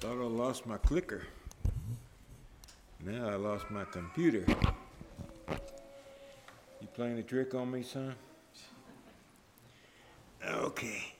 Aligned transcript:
Thought 0.00 0.22
I 0.22 0.26
lost 0.26 0.64
my 0.64 0.78
clicker. 0.78 1.22
Now 3.04 3.30
I 3.30 3.34
lost 3.34 3.68
my 3.68 3.82
computer. 3.84 4.44
You 6.80 6.86
playing 6.94 7.18
a 7.18 7.22
trick 7.24 7.52
on 7.56 7.72
me, 7.72 7.82
son? 7.82 8.14
Okay. 10.46 11.14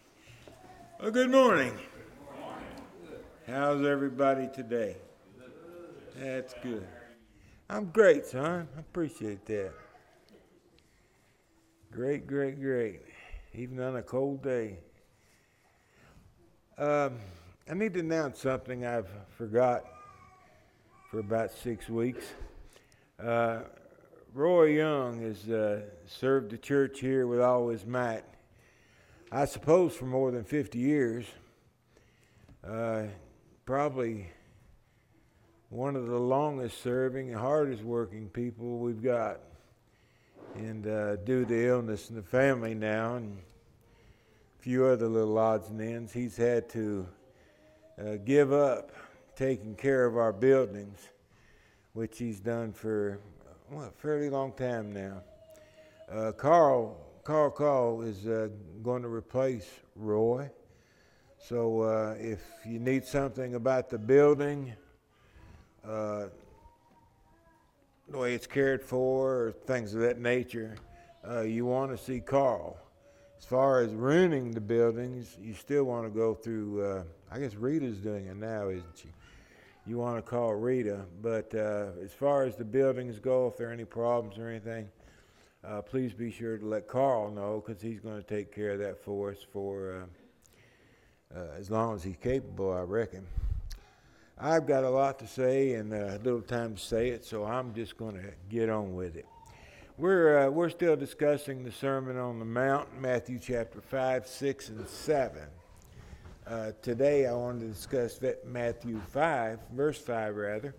Well, 1.00 1.10
good 1.10 1.28
morning. 1.28 1.76
How's 3.48 3.84
everybody 3.84 4.48
today? 4.54 4.96
That's 6.16 6.54
good. 6.62 6.86
I'm 7.68 7.86
great, 7.86 8.26
son. 8.26 8.68
I 8.76 8.80
appreciate 8.80 9.44
that. 9.46 9.72
Great, 11.90 12.28
great, 12.28 12.60
great. 12.60 13.00
Even 13.54 13.80
on 13.80 13.96
a 13.96 14.02
cold 14.02 14.40
day. 14.40 14.78
Um, 16.78 17.18
I 17.70 17.74
need 17.74 17.92
to 17.94 18.00
announce 18.00 18.40
something 18.40 18.86
I've 18.86 19.10
forgot 19.36 19.84
for 21.10 21.18
about 21.18 21.50
six 21.50 21.86
weeks. 21.86 22.24
Uh, 23.22 23.58
Roy 24.32 24.78
Young 24.78 25.20
has 25.20 25.46
uh, 25.50 25.82
served 26.06 26.50
the 26.50 26.56
church 26.56 26.98
here 27.00 27.26
with 27.26 27.42
all 27.42 27.68
his 27.68 27.84
might. 27.84 28.24
I 29.30 29.44
suppose 29.44 29.94
for 29.94 30.06
more 30.06 30.30
than 30.30 30.44
50 30.44 30.78
years. 30.78 31.26
Uh, 32.66 33.02
probably 33.66 34.28
one 35.68 35.94
of 35.94 36.06
the 36.06 36.18
longest 36.18 36.82
serving 36.82 37.28
and 37.28 37.38
hardest 37.38 37.82
working 37.82 38.30
people 38.30 38.78
we've 38.78 39.02
got. 39.02 39.40
And 40.54 40.86
uh, 40.86 41.16
due 41.16 41.44
to 41.44 41.68
illness 41.68 42.08
in 42.08 42.16
the 42.16 42.22
family 42.22 42.74
now 42.74 43.16
and 43.16 43.36
a 44.58 44.62
few 44.62 44.86
other 44.86 45.06
little 45.06 45.36
odds 45.36 45.68
and 45.68 45.82
ends, 45.82 46.14
he's 46.14 46.38
had 46.38 46.70
to 46.70 47.06
uh, 48.00 48.16
give 48.24 48.52
up 48.52 48.92
taking 49.36 49.74
care 49.74 50.04
of 50.04 50.16
our 50.16 50.32
buildings, 50.32 51.08
which 51.92 52.18
he's 52.18 52.40
done 52.40 52.72
for 52.72 53.20
well, 53.70 53.86
a 53.86 53.90
fairly 53.90 54.30
long 54.30 54.52
time 54.52 54.92
now. 54.92 55.22
Uh, 56.10 56.32
Carl 56.32 56.96
Carl 57.24 58.00
is 58.02 58.26
uh, 58.26 58.48
going 58.82 59.02
to 59.02 59.08
replace 59.08 59.68
Roy. 59.94 60.50
So 61.38 61.82
uh, 61.82 62.14
if 62.18 62.40
you 62.64 62.78
need 62.78 63.04
something 63.04 63.54
about 63.54 63.90
the 63.90 63.98
building, 63.98 64.72
uh, 65.86 66.26
the 68.08 68.18
way 68.18 68.34
it's 68.34 68.46
cared 68.46 68.82
for, 68.82 69.34
or 69.34 69.52
things 69.66 69.94
of 69.94 70.00
that 70.00 70.18
nature, 70.18 70.76
uh, 71.28 71.42
you 71.42 71.66
want 71.66 71.90
to 71.90 72.02
see 72.02 72.20
Carl. 72.20 72.78
As 73.38 73.44
far 73.44 73.82
as 73.82 73.92
renting 73.92 74.52
the 74.52 74.60
buildings, 74.60 75.36
you 75.40 75.52
still 75.52 75.84
want 75.84 76.06
to 76.06 76.10
go 76.10 76.34
through. 76.34 77.04
I 77.30 77.38
guess 77.38 77.54
Rita's 77.54 77.98
doing 77.98 78.26
it 78.26 78.36
now, 78.36 78.68
isn't 78.68 78.96
she? 78.96 79.08
You 79.86 79.98
want 79.98 80.16
to 80.16 80.22
call 80.22 80.54
Rita, 80.54 81.04
but 81.20 81.54
uh, 81.54 81.88
as 82.02 82.12
far 82.12 82.44
as 82.44 82.56
the 82.56 82.64
buildings 82.64 83.18
go, 83.18 83.48
if 83.48 83.56
there 83.56 83.68
are 83.68 83.72
any 83.72 83.84
problems 83.84 84.38
or 84.38 84.48
anything, 84.48 84.88
uh, 85.62 85.82
please 85.82 86.14
be 86.14 86.30
sure 86.30 86.56
to 86.56 86.66
let 86.66 86.88
Carl 86.88 87.30
know 87.30 87.62
because 87.64 87.82
he's 87.82 88.00
going 88.00 88.16
to 88.16 88.22
take 88.22 88.54
care 88.54 88.70
of 88.70 88.78
that 88.78 89.02
for 89.02 89.30
us 89.30 89.38
for 89.52 90.06
uh, 91.34 91.38
uh, 91.38 91.48
as 91.58 91.70
long 91.70 91.94
as 91.94 92.02
he's 92.02 92.16
capable, 92.16 92.72
I 92.72 92.80
reckon. 92.80 93.26
I've 94.38 94.66
got 94.66 94.84
a 94.84 94.90
lot 94.90 95.18
to 95.18 95.26
say 95.26 95.74
and 95.74 95.92
a 95.92 96.18
little 96.22 96.40
time 96.40 96.76
to 96.76 96.80
say 96.80 97.08
it, 97.08 97.24
so 97.24 97.44
I'm 97.44 97.74
just 97.74 97.98
going 97.98 98.14
to 98.14 98.30
get 98.48 98.70
on 98.70 98.94
with 98.94 99.16
it. 99.16 99.26
We're, 99.98 100.46
uh, 100.46 100.50
we're 100.50 100.70
still 100.70 100.96
discussing 100.96 101.64
the 101.64 101.72
Sermon 101.72 102.16
on 102.16 102.38
the 102.38 102.44
Mount, 102.44 103.00
Matthew 103.00 103.38
chapter 103.38 103.80
5, 103.80 104.26
6, 104.26 104.68
and 104.68 104.88
7. 104.88 105.42
Uh, 106.48 106.72
today 106.80 107.26
I 107.26 107.34
want 107.34 107.60
to 107.60 107.66
discuss 107.66 108.18
Matthew 108.46 109.02
5, 109.10 109.58
verse 109.70 109.98
5 109.98 110.34
rather. 110.34 110.74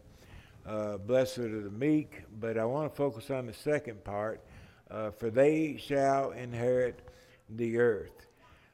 Uh, 0.65 0.97
blessed 0.97 1.37
are 1.37 1.61
the 1.61 1.69
meek, 1.69 2.23
but 2.39 2.57
I 2.57 2.65
want 2.65 2.91
to 2.91 2.95
focus 2.95 3.29
on 3.29 3.45
the 3.45 3.53
second 3.53 4.03
part. 4.03 4.41
Uh, 4.89 5.11
for 5.11 5.29
they 5.29 5.77
shall 5.77 6.31
inherit 6.31 7.07
the 7.51 7.77
earth. 7.77 8.25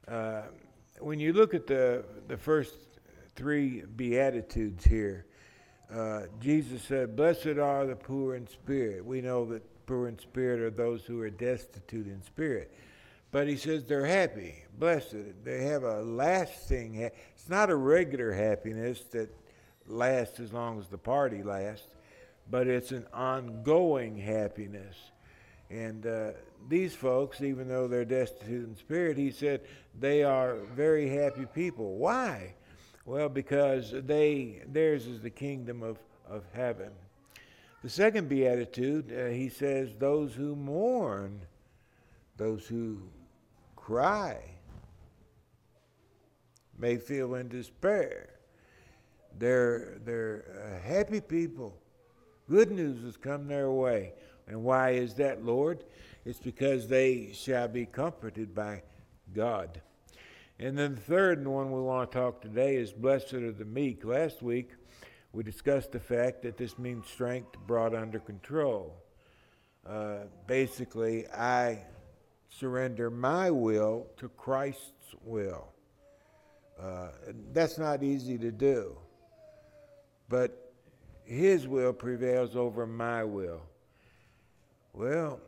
Uh, 0.07 0.43
when 0.99 1.19
you 1.19 1.33
look 1.33 1.53
at 1.53 1.67
the, 1.67 2.05
the 2.29 2.37
first 2.37 2.75
three 3.35 3.81
Beatitudes 3.97 4.85
here, 4.85 5.25
uh, 5.93 6.21
Jesus 6.39 6.81
said, 6.81 7.17
Blessed 7.17 7.57
are 7.57 7.85
the 7.85 7.97
poor 7.97 8.35
in 8.35 8.47
spirit. 8.47 9.05
We 9.05 9.19
know 9.19 9.43
that 9.47 9.85
poor 9.85 10.07
in 10.07 10.17
spirit 10.17 10.61
are 10.61 10.69
those 10.69 11.03
who 11.03 11.19
are 11.19 11.29
destitute 11.29 12.07
in 12.07 12.23
spirit. 12.23 12.73
But 13.35 13.49
he 13.49 13.57
says 13.57 13.83
they're 13.83 14.05
happy, 14.05 14.55
blessed. 14.79 15.43
They 15.43 15.65
have 15.65 15.83
a 15.83 16.01
lasting, 16.01 16.93
ha- 16.95 17.09
it's 17.33 17.49
not 17.49 17.69
a 17.69 17.75
regular 17.75 18.31
happiness 18.31 19.01
that 19.11 19.29
lasts 19.87 20.39
as 20.39 20.53
long 20.53 20.79
as 20.79 20.87
the 20.87 20.97
party 20.97 21.43
lasts, 21.43 21.89
but 22.49 22.67
it's 22.67 22.93
an 22.93 23.05
ongoing 23.13 24.17
happiness. 24.17 24.95
And 25.69 26.07
uh, 26.07 26.31
these 26.69 26.95
folks, 26.95 27.41
even 27.41 27.67
though 27.67 27.89
they're 27.89 28.05
destitute 28.05 28.69
in 28.69 28.77
spirit, 28.77 29.17
he 29.17 29.31
said 29.31 29.59
they 29.99 30.23
are 30.23 30.59
very 30.73 31.09
happy 31.09 31.45
people. 31.45 31.97
Why? 31.97 32.53
Well, 33.05 33.27
because 33.27 33.91
they 33.91 34.61
theirs 34.65 35.07
is 35.07 35.19
the 35.19 35.29
kingdom 35.29 35.83
of, 35.83 35.97
of 36.25 36.45
heaven. 36.53 36.91
The 37.83 37.89
second 37.89 38.29
beatitude, 38.29 39.11
uh, 39.11 39.25
he 39.25 39.49
says, 39.49 39.93
those 39.99 40.33
who 40.33 40.55
mourn, 40.55 41.41
those 42.37 42.65
who 42.65 43.01
cry, 43.85 44.39
may 46.79 46.97
feel 46.97 47.35
in 47.35 47.47
despair. 47.47 48.29
They're, 49.37 49.99
they're 50.03 50.43
uh, 50.83 50.87
happy 50.87 51.21
people. 51.21 51.77
Good 52.49 52.71
news 52.71 53.03
has 53.03 53.15
come 53.15 53.47
their 53.47 53.69
way. 53.69 54.13
And 54.47 54.63
why 54.63 54.91
is 54.91 55.13
that, 55.15 55.45
Lord? 55.45 55.83
It's 56.25 56.39
because 56.39 56.87
they 56.87 57.29
shall 57.33 57.67
be 57.67 57.85
comforted 57.85 58.55
by 58.55 58.81
God. 59.35 59.81
And 60.57 60.75
then 60.75 60.95
the 60.95 61.01
third 61.01 61.37
and 61.37 61.53
one 61.53 61.71
we 61.71 61.81
want 61.81 62.11
to 62.11 62.17
talk 62.17 62.41
today 62.41 62.77
is 62.77 62.91
blessed 62.91 63.35
are 63.35 63.51
the 63.51 63.65
meek. 63.65 64.03
Last 64.03 64.41
week 64.41 64.71
we 65.31 65.43
discussed 65.43 65.91
the 65.91 65.99
fact 65.99 66.41
that 66.41 66.57
this 66.57 66.79
means 66.79 67.05
strength 67.05 67.55
brought 67.67 67.93
under 67.93 68.17
control. 68.17 68.95
Uh, 69.87 70.21
basically, 70.47 71.27
I 71.27 71.81
surrender 72.49 73.09
my 73.09 73.51
will 73.51 74.07
to 74.17 74.29
Christ's 74.29 75.15
will. 75.23 75.67
Uh, 76.79 77.09
that's 77.53 77.77
not 77.77 78.03
easy 78.03 78.37
to 78.37 78.51
do, 78.51 78.97
but 80.29 80.73
His 81.23 81.67
will 81.67 81.93
prevails 81.93 82.55
over 82.55 82.85
my 82.85 83.23
will. 83.23 83.61
Well, 84.93 85.39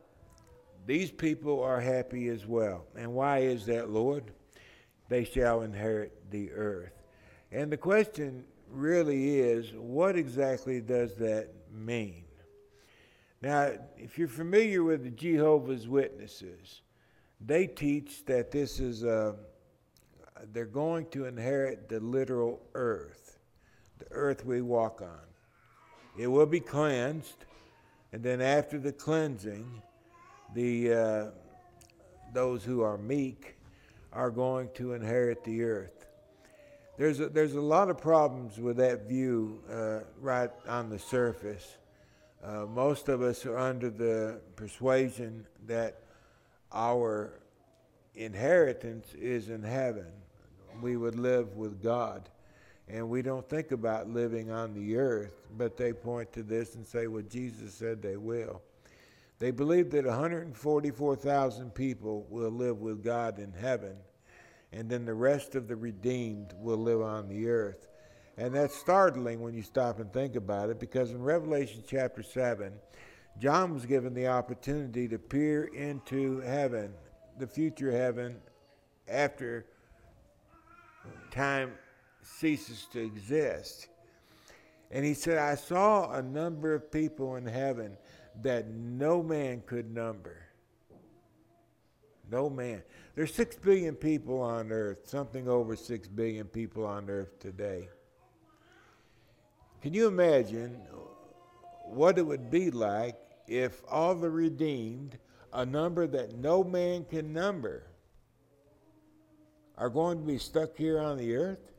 these 0.86 1.10
people 1.10 1.62
are 1.62 1.80
happy 1.80 2.28
as 2.28 2.46
well. 2.46 2.86
And 2.96 3.12
why 3.12 3.40
is 3.40 3.66
that, 3.66 3.90
Lord? 3.90 4.24
They 5.08 5.24
shall 5.24 5.62
inherit 5.62 6.30
the 6.30 6.50
earth. 6.52 6.92
And 7.52 7.70
the 7.70 7.76
question 7.76 8.44
really 8.70 9.38
is 9.40 9.72
what 9.74 10.16
exactly 10.16 10.80
does 10.80 11.16
that 11.16 11.48
mean? 11.72 12.24
Now, 13.40 13.72
if 13.96 14.18
you're 14.18 14.28
familiar 14.28 14.82
with 14.82 15.04
the 15.04 15.10
Jehovah's 15.10 15.86
Witnesses, 15.86 16.82
they 17.40 17.66
teach 17.66 18.24
that 18.26 18.50
this 18.50 18.80
is 18.80 19.04
a, 19.04 19.36
they're 20.52 20.64
going 20.64 21.06
to 21.10 21.26
inherit 21.26 21.88
the 21.88 22.00
literal 22.00 22.60
earth, 22.74 23.38
the 23.98 24.06
earth 24.10 24.44
we 24.44 24.60
walk 24.60 25.00
on. 25.02 25.20
It 26.16 26.26
will 26.26 26.46
be 26.46 26.60
cleansed, 26.60 27.44
and 28.12 28.22
then 28.22 28.40
after 28.40 28.78
the 28.78 28.92
cleansing, 28.92 29.82
the 30.54 30.92
uh, 30.92 31.26
those 32.32 32.64
who 32.64 32.82
are 32.82 32.98
meek 32.98 33.56
are 34.12 34.30
going 34.30 34.68
to 34.74 34.94
inherit 34.94 35.44
the 35.44 35.62
earth. 35.62 36.06
There's 36.96 37.20
a, 37.20 37.28
there's 37.28 37.54
a 37.54 37.60
lot 37.60 37.90
of 37.90 37.98
problems 37.98 38.58
with 38.58 38.78
that 38.78 39.08
view 39.08 39.62
uh, 39.70 40.00
right 40.20 40.50
on 40.66 40.90
the 40.90 40.98
surface. 40.98 41.76
Uh, 42.42 42.66
most 42.66 43.08
of 43.08 43.22
us 43.22 43.46
are 43.46 43.56
under 43.56 43.90
the 43.90 44.40
persuasion 44.56 45.46
that 45.66 46.02
our 46.72 47.40
inheritance 48.14 49.14
is 49.14 49.48
in 49.48 49.62
heaven. 49.62 50.06
We 50.80 50.96
would 50.96 51.18
live 51.18 51.56
with 51.56 51.82
God. 51.82 52.28
And 52.88 53.10
we 53.10 53.20
don't 53.20 53.48
think 53.48 53.70
about 53.70 54.08
living 54.08 54.50
on 54.50 54.72
the 54.72 54.96
earth, 54.96 55.34
but 55.56 55.76
they 55.76 55.92
point 55.92 56.32
to 56.32 56.42
this 56.42 56.74
and 56.74 56.86
say, 56.86 57.06
well, 57.06 57.22
Jesus 57.22 57.74
said 57.74 58.00
they 58.00 58.16
will. 58.16 58.62
They 59.38 59.50
believe 59.50 59.90
that 59.90 60.06
144,000 60.06 61.74
people 61.74 62.26
will 62.30 62.50
live 62.50 62.80
with 62.80 63.04
God 63.04 63.38
in 63.38 63.52
heaven, 63.52 63.96
and 64.72 64.88
then 64.88 65.04
the 65.04 65.14
rest 65.14 65.54
of 65.54 65.68
the 65.68 65.76
redeemed 65.76 66.54
will 66.58 66.78
live 66.78 67.02
on 67.02 67.28
the 67.28 67.48
earth. 67.48 67.88
And 68.36 68.54
that's 68.54 68.74
startling 68.74 69.40
when 69.40 69.54
you 69.54 69.62
stop 69.62 70.00
and 70.00 70.12
think 70.12 70.34
about 70.34 70.70
it, 70.70 70.80
because 70.80 71.10
in 71.10 71.22
Revelation 71.22 71.84
chapter 71.86 72.22
7, 72.22 72.72
John 73.40 73.72
was 73.72 73.86
given 73.86 74.14
the 74.14 74.26
opportunity 74.26 75.06
to 75.08 75.18
peer 75.18 75.64
into 75.64 76.40
heaven, 76.40 76.92
the 77.38 77.46
future 77.46 77.92
heaven, 77.92 78.36
after 79.06 79.66
time 81.30 81.72
ceases 82.22 82.86
to 82.92 83.00
exist. 83.00 83.88
And 84.90 85.04
he 85.04 85.14
said, 85.14 85.38
I 85.38 85.54
saw 85.54 86.12
a 86.12 86.22
number 86.22 86.74
of 86.74 86.90
people 86.90 87.36
in 87.36 87.46
heaven 87.46 87.96
that 88.42 88.68
no 88.68 89.22
man 89.22 89.62
could 89.66 89.94
number. 89.94 90.36
No 92.30 92.50
man. 92.50 92.82
There's 93.14 93.32
six 93.32 93.56
billion 93.56 93.94
people 93.94 94.40
on 94.40 94.72
earth, 94.72 95.08
something 95.08 95.48
over 95.48 95.76
six 95.76 96.08
billion 96.08 96.46
people 96.46 96.84
on 96.84 97.08
earth 97.08 97.38
today. 97.38 97.88
Can 99.80 99.94
you 99.94 100.08
imagine 100.08 100.80
what 101.84 102.18
it 102.18 102.26
would 102.26 102.50
be 102.50 102.70
like 102.70 103.16
if 103.48 103.82
all 103.88 104.14
the 104.14 104.30
redeemed, 104.30 105.18
a 105.52 105.64
number 105.64 106.06
that 106.06 106.36
no 106.36 106.62
man 106.62 107.04
can 107.04 107.32
number, 107.32 107.84
are 109.76 109.88
going 109.88 110.18
to 110.18 110.24
be 110.24 110.38
stuck 110.38 110.76
here 110.76 111.00
on 111.00 111.16
the 111.16 111.34
earth? 111.34 111.72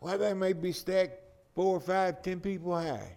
Why, 0.00 0.16
they 0.16 0.34
may 0.34 0.52
be 0.52 0.72
stacked 0.72 1.20
four, 1.54 1.80
five, 1.80 2.22
ten 2.22 2.40
people 2.40 2.74
high. 2.74 3.16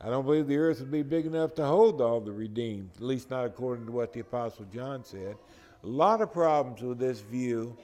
I 0.00 0.10
don't 0.10 0.24
believe 0.24 0.46
the 0.46 0.56
earth 0.58 0.80
would 0.80 0.90
be 0.90 1.02
big 1.02 1.26
enough 1.26 1.54
to 1.54 1.64
hold 1.64 2.00
all 2.00 2.20
the 2.20 2.32
redeemed, 2.32 2.90
at 2.96 3.02
least 3.02 3.30
not 3.30 3.46
according 3.46 3.86
to 3.86 3.92
what 3.92 4.12
the 4.12 4.20
Apostle 4.20 4.66
John 4.72 5.04
said. 5.04 5.36
A 5.82 5.86
lot 5.86 6.20
of 6.20 6.32
problems 6.32 6.82
with 6.82 6.98
this 6.98 7.20
view. 7.20 7.76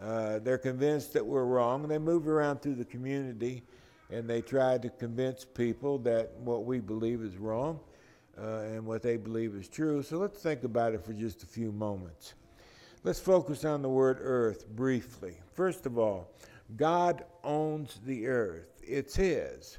Uh, 0.00 0.38
they're 0.38 0.58
convinced 0.58 1.12
that 1.12 1.24
we're 1.24 1.44
wrong. 1.44 1.86
They 1.88 1.98
move 1.98 2.26
around 2.26 2.62
through 2.62 2.76
the 2.76 2.84
community 2.84 3.62
and 4.12 4.28
they 4.28 4.42
try 4.42 4.76
to 4.76 4.90
convince 4.90 5.44
people 5.44 5.98
that 5.98 6.32
what 6.36 6.64
we 6.64 6.80
believe 6.80 7.22
is 7.22 7.38
wrong 7.38 7.80
uh, 8.38 8.58
and 8.58 8.84
what 8.84 9.02
they 9.02 9.16
believe 9.16 9.54
is 9.54 9.68
true. 9.68 10.02
So 10.02 10.18
let's 10.18 10.40
think 10.40 10.64
about 10.64 10.92
it 10.92 11.04
for 11.04 11.14
just 11.14 11.42
a 11.42 11.46
few 11.46 11.72
moments. 11.72 12.34
Let's 13.04 13.18
focus 13.18 13.64
on 13.64 13.82
the 13.82 13.88
word 13.88 14.18
earth 14.20 14.68
briefly. 14.68 15.34
First 15.54 15.86
of 15.86 15.98
all, 15.98 16.28
God 16.76 17.24
owns 17.42 18.00
the 18.04 18.26
earth, 18.28 18.82
it's 18.82 19.16
His. 19.16 19.78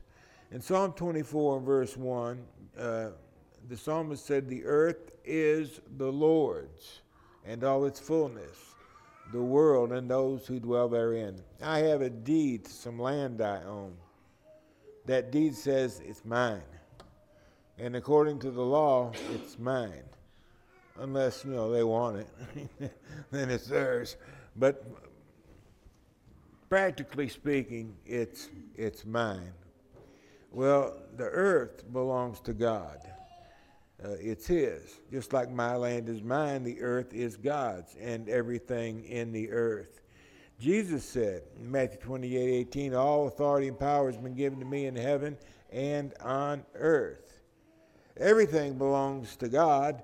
In 0.51 0.61
Psalm 0.61 0.93
24, 0.93 1.61
verse 1.61 1.95
1, 1.95 2.43
uh, 2.77 3.09
the 3.69 3.77
psalmist 3.77 4.25
said, 4.25 4.49
The 4.49 4.65
earth 4.65 5.15
is 5.23 5.79
the 5.97 6.11
Lord's 6.11 7.01
and 7.45 7.63
all 7.63 7.85
its 7.85 7.99
fullness, 7.99 8.75
the 9.31 9.41
world 9.41 9.91
and 9.93 10.09
those 10.09 10.45
who 10.45 10.59
dwell 10.59 10.89
therein. 10.89 11.41
I 11.61 11.79
have 11.79 12.01
a 12.01 12.09
deed 12.09 12.65
to 12.65 12.71
some 12.71 12.99
land 12.99 13.41
I 13.41 13.63
own. 13.63 13.95
That 15.05 15.31
deed 15.31 15.55
says 15.55 16.01
it's 16.05 16.23
mine. 16.23 16.61
And 17.77 17.95
according 17.95 18.39
to 18.39 18.51
the 18.51 18.61
law, 18.61 19.11
it's 19.33 19.57
mine. 19.59 20.03
Unless, 20.99 21.43
you 21.43 21.51
know, 21.51 21.71
they 21.71 21.83
want 21.83 22.17
it, 22.17 22.91
then 23.31 23.49
it's 23.49 23.67
theirs. 23.67 24.15
But 24.55 24.85
practically 26.69 27.27
speaking, 27.27 27.95
it's, 28.05 28.49
it's 28.75 29.05
mine. 29.05 29.53
Well, 30.51 30.97
the 31.17 31.25
earth 31.25 31.91
belongs 31.91 32.39
to 32.41 32.53
God. 32.53 32.99
Uh, 34.03 34.09
it's 34.19 34.45
His. 34.45 34.99
Just 35.11 35.33
like 35.33 35.49
my 35.49 35.75
land 35.75 36.09
is 36.09 36.21
mine, 36.21 36.63
the 36.63 36.79
earth 36.81 37.13
is 37.13 37.37
God's, 37.37 37.95
and 37.99 38.29
everything 38.29 39.03
in 39.05 39.31
the 39.31 39.49
earth. 39.49 40.02
Jesus 40.59 41.03
said 41.03 41.43
in 41.59 41.71
Matthew 41.71 41.99
28 41.99 42.53
18, 42.67 42.93
All 42.93 43.27
authority 43.27 43.67
and 43.67 43.79
power 43.79 44.11
has 44.11 44.19
been 44.19 44.35
given 44.35 44.59
to 44.59 44.65
me 44.65 44.85
in 44.85 44.95
heaven 44.95 45.37
and 45.71 46.13
on 46.21 46.63
earth. 46.75 47.41
Everything 48.17 48.77
belongs 48.77 49.35
to 49.37 49.49
God, 49.49 50.03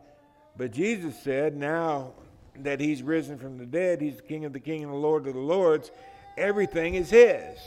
but 0.57 0.71
Jesus 0.71 1.17
said, 1.21 1.55
Now 1.55 2.13
that 2.57 2.79
He's 2.79 3.03
risen 3.03 3.37
from 3.37 3.57
the 3.57 3.65
dead, 3.65 4.01
He's 4.01 4.17
the 4.17 4.23
King 4.23 4.45
of 4.45 4.53
the 4.53 4.59
King 4.59 4.83
and 4.83 4.91
the 4.91 4.97
Lord 4.97 5.27
of 5.27 5.33
the 5.33 5.39
Lords 5.39 5.91
everything 6.39 6.95
is 6.95 7.09
his. 7.09 7.59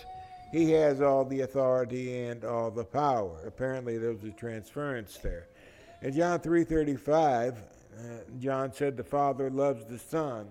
He 0.50 0.73
has 0.73 1.00
all 1.00 1.25
the 1.25 1.43
authority 1.43 2.25
and 2.25 2.44
all 2.44 2.70
the 2.70 2.84
power. 2.84 3.38
Apparently, 3.46 3.99
there 3.99 4.12
was 4.12 4.25
a 4.25 4.31
transference 4.31 5.19
there. 5.19 5.46
In 6.02 6.12
John 6.12 6.40
3:35, 6.40 7.56
uh, 7.56 8.02
John 8.38 8.73
said, 8.73 8.96
"The 8.96 9.05
Father 9.05 9.50
loves 9.50 9.84
the 9.84 9.99
Son, 9.99 10.49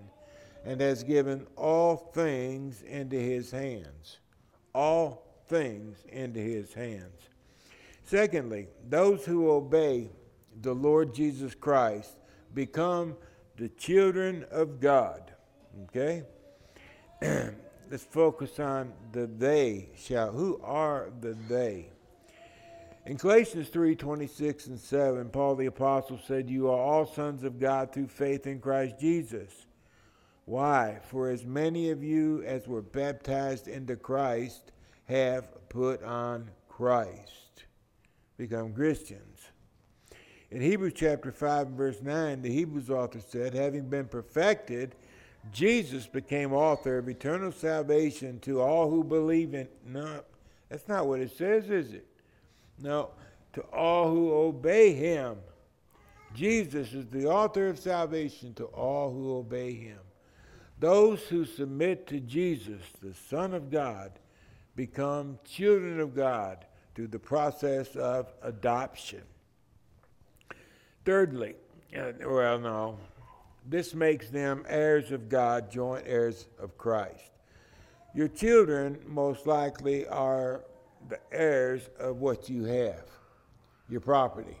and 0.64 0.80
has 0.80 1.02
given 1.02 1.46
all 1.56 1.96
things 2.14 2.82
into 2.82 3.16
His 3.16 3.50
hands. 3.50 4.18
All 4.74 5.24
things 5.46 6.04
into 6.08 6.40
His 6.40 6.72
hands." 6.72 7.28
Secondly, 8.04 8.68
those 8.88 9.24
who 9.24 9.50
obey 9.50 10.10
the 10.60 10.74
Lord 10.74 11.14
Jesus 11.14 11.54
Christ 11.54 12.16
become 12.54 13.16
the 13.56 13.68
children 13.70 14.44
of 14.50 14.80
God. 14.80 15.32
Okay. 15.84 16.24
let's 17.92 18.04
focus 18.04 18.58
on 18.58 18.90
the 19.12 19.26
they 19.26 19.90
shall. 19.96 20.32
Who 20.32 20.58
are 20.64 21.10
the 21.20 21.36
they? 21.48 21.90
In 23.04 23.16
Galatians 23.16 23.68
3 23.68 23.94
26 23.94 24.68
and 24.68 24.78
7, 24.78 25.28
Paul 25.28 25.56
the 25.56 25.66
Apostle 25.66 26.18
said, 26.26 26.48
You 26.48 26.68
are 26.68 26.78
all 26.78 27.04
sons 27.04 27.44
of 27.44 27.60
God 27.60 27.92
through 27.92 28.08
faith 28.08 28.46
in 28.46 28.60
Christ 28.60 28.98
Jesus. 28.98 29.66
Why? 30.44 30.98
For 31.04 31.30
as 31.30 31.44
many 31.44 31.90
of 31.90 32.02
you 32.02 32.42
as 32.44 32.66
were 32.66 32.82
baptized 32.82 33.68
into 33.68 33.96
Christ 33.96 34.72
have 35.04 35.48
put 35.68 36.02
on 36.02 36.50
Christ. 36.68 37.64
Become 38.36 38.72
Christians. 38.72 39.40
In 40.50 40.60
Hebrews 40.60 40.92
chapter 40.94 41.32
5 41.32 41.68
and 41.68 41.76
verse 41.76 42.02
9, 42.02 42.42
the 42.42 42.52
Hebrews 42.52 42.90
author 42.90 43.20
said, 43.20 43.54
Having 43.54 43.88
been 43.88 44.06
perfected, 44.06 44.94
Jesus 45.50 46.06
became 46.06 46.52
author 46.52 46.98
of 46.98 47.08
eternal 47.08 47.52
salvation 47.52 48.38
to 48.40 48.60
all 48.60 48.90
who 48.90 49.02
believe 49.02 49.54
in. 49.54 49.66
No, 49.86 50.22
that's 50.68 50.88
not 50.88 51.06
what 51.06 51.20
it 51.20 51.36
says, 51.36 51.70
is 51.70 51.92
it? 51.92 52.06
No, 52.80 53.10
to 53.54 53.62
all 53.62 54.10
who 54.10 54.32
obey 54.32 54.92
him. 54.92 55.36
Jesus 56.34 56.92
is 56.92 57.06
the 57.08 57.26
author 57.26 57.68
of 57.68 57.78
salvation 57.78 58.54
to 58.54 58.64
all 58.66 59.10
who 59.10 59.36
obey 59.36 59.72
him. 59.72 59.98
Those 60.82 61.22
who 61.22 61.44
submit 61.44 62.08
to 62.08 62.18
Jesus, 62.18 62.82
the 63.00 63.14
Son 63.14 63.54
of 63.54 63.70
God, 63.70 64.10
become 64.74 65.38
children 65.44 66.00
of 66.00 66.12
God 66.12 66.66
through 66.96 67.06
the 67.06 67.20
process 67.20 67.94
of 67.94 68.32
adoption. 68.42 69.22
Thirdly, 71.04 71.54
uh, 71.96 72.10
well, 72.26 72.58
no, 72.58 72.98
this 73.64 73.94
makes 73.94 74.28
them 74.28 74.64
heirs 74.68 75.12
of 75.12 75.28
God, 75.28 75.70
joint 75.70 76.02
heirs 76.04 76.48
of 76.60 76.76
Christ. 76.76 77.30
Your 78.12 78.26
children, 78.26 78.98
most 79.06 79.46
likely, 79.46 80.08
are 80.08 80.64
the 81.08 81.20
heirs 81.30 81.90
of 82.00 82.16
what 82.16 82.48
you 82.48 82.64
have, 82.64 83.04
your 83.88 84.00
property. 84.00 84.56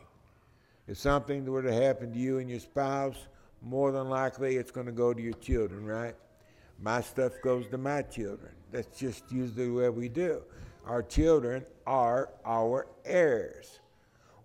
If 0.86 0.98
something 0.98 1.44
were 1.46 1.62
to 1.62 1.74
happen 1.74 2.12
to 2.12 2.18
you 2.20 2.38
and 2.38 2.48
your 2.48 2.60
spouse, 2.60 3.26
more 3.62 3.92
than 3.92 4.08
likely 4.08 4.56
it's 4.56 4.70
going 4.70 4.86
to 4.86 4.92
go 4.92 5.14
to 5.14 5.22
your 5.22 5.34
children, 5.34 5.84
right? 5.84 6.14
My 6.80 7.00
stuff 7.00 7.32
goes 7.42 7.68
to 7.68 7.78
my 7.78 8.02
children. 8.02 8.52
That's 8.72 8.98
just 8.98 9.30
usually 9.30 9.66
the 9.66 9.72
way 9.72 9.88
we 9.88 10.08
do. 10.08 10.42
Our 10.84 11.02
children 11.02 11.64
are 11.86 12.30
our 12.44 12.88
heirs. 13.04 13.78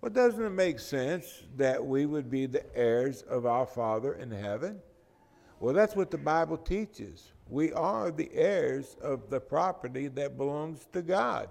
Well, 0.02 0.12
doesn't 0.12 0.44
it 0.44 0.52
make 0.52 0.80
sense 0.80 1.44
that 1.56 1.84
we 1.84 2.06
would 2.06 2.30
be 2.30 2.46
the 2.46 2.64
heirs 2.78 3.24
of 3.24 3.46
our 3.46 3.66
Father 3.66 4.14
in 4.14 4.30
heaven? 4.30 4.80
Well, 5.60 5.74
that's 5.74 5.96
what 5.96 6.12
the 6.12 6.20
Bible 6.20 6.58
teaches. 6.58 7.32
We 7.50 7.74
are 7.74 8.12
the 8.12 8.30
heirs 8.34 8.96
of 9.02 9.30
the 9.30 9.40
property 9.40 10.08
that 10.10 10.38
belongs 10.38 10.88
to 10.94 11.02
God. 11.02 11.50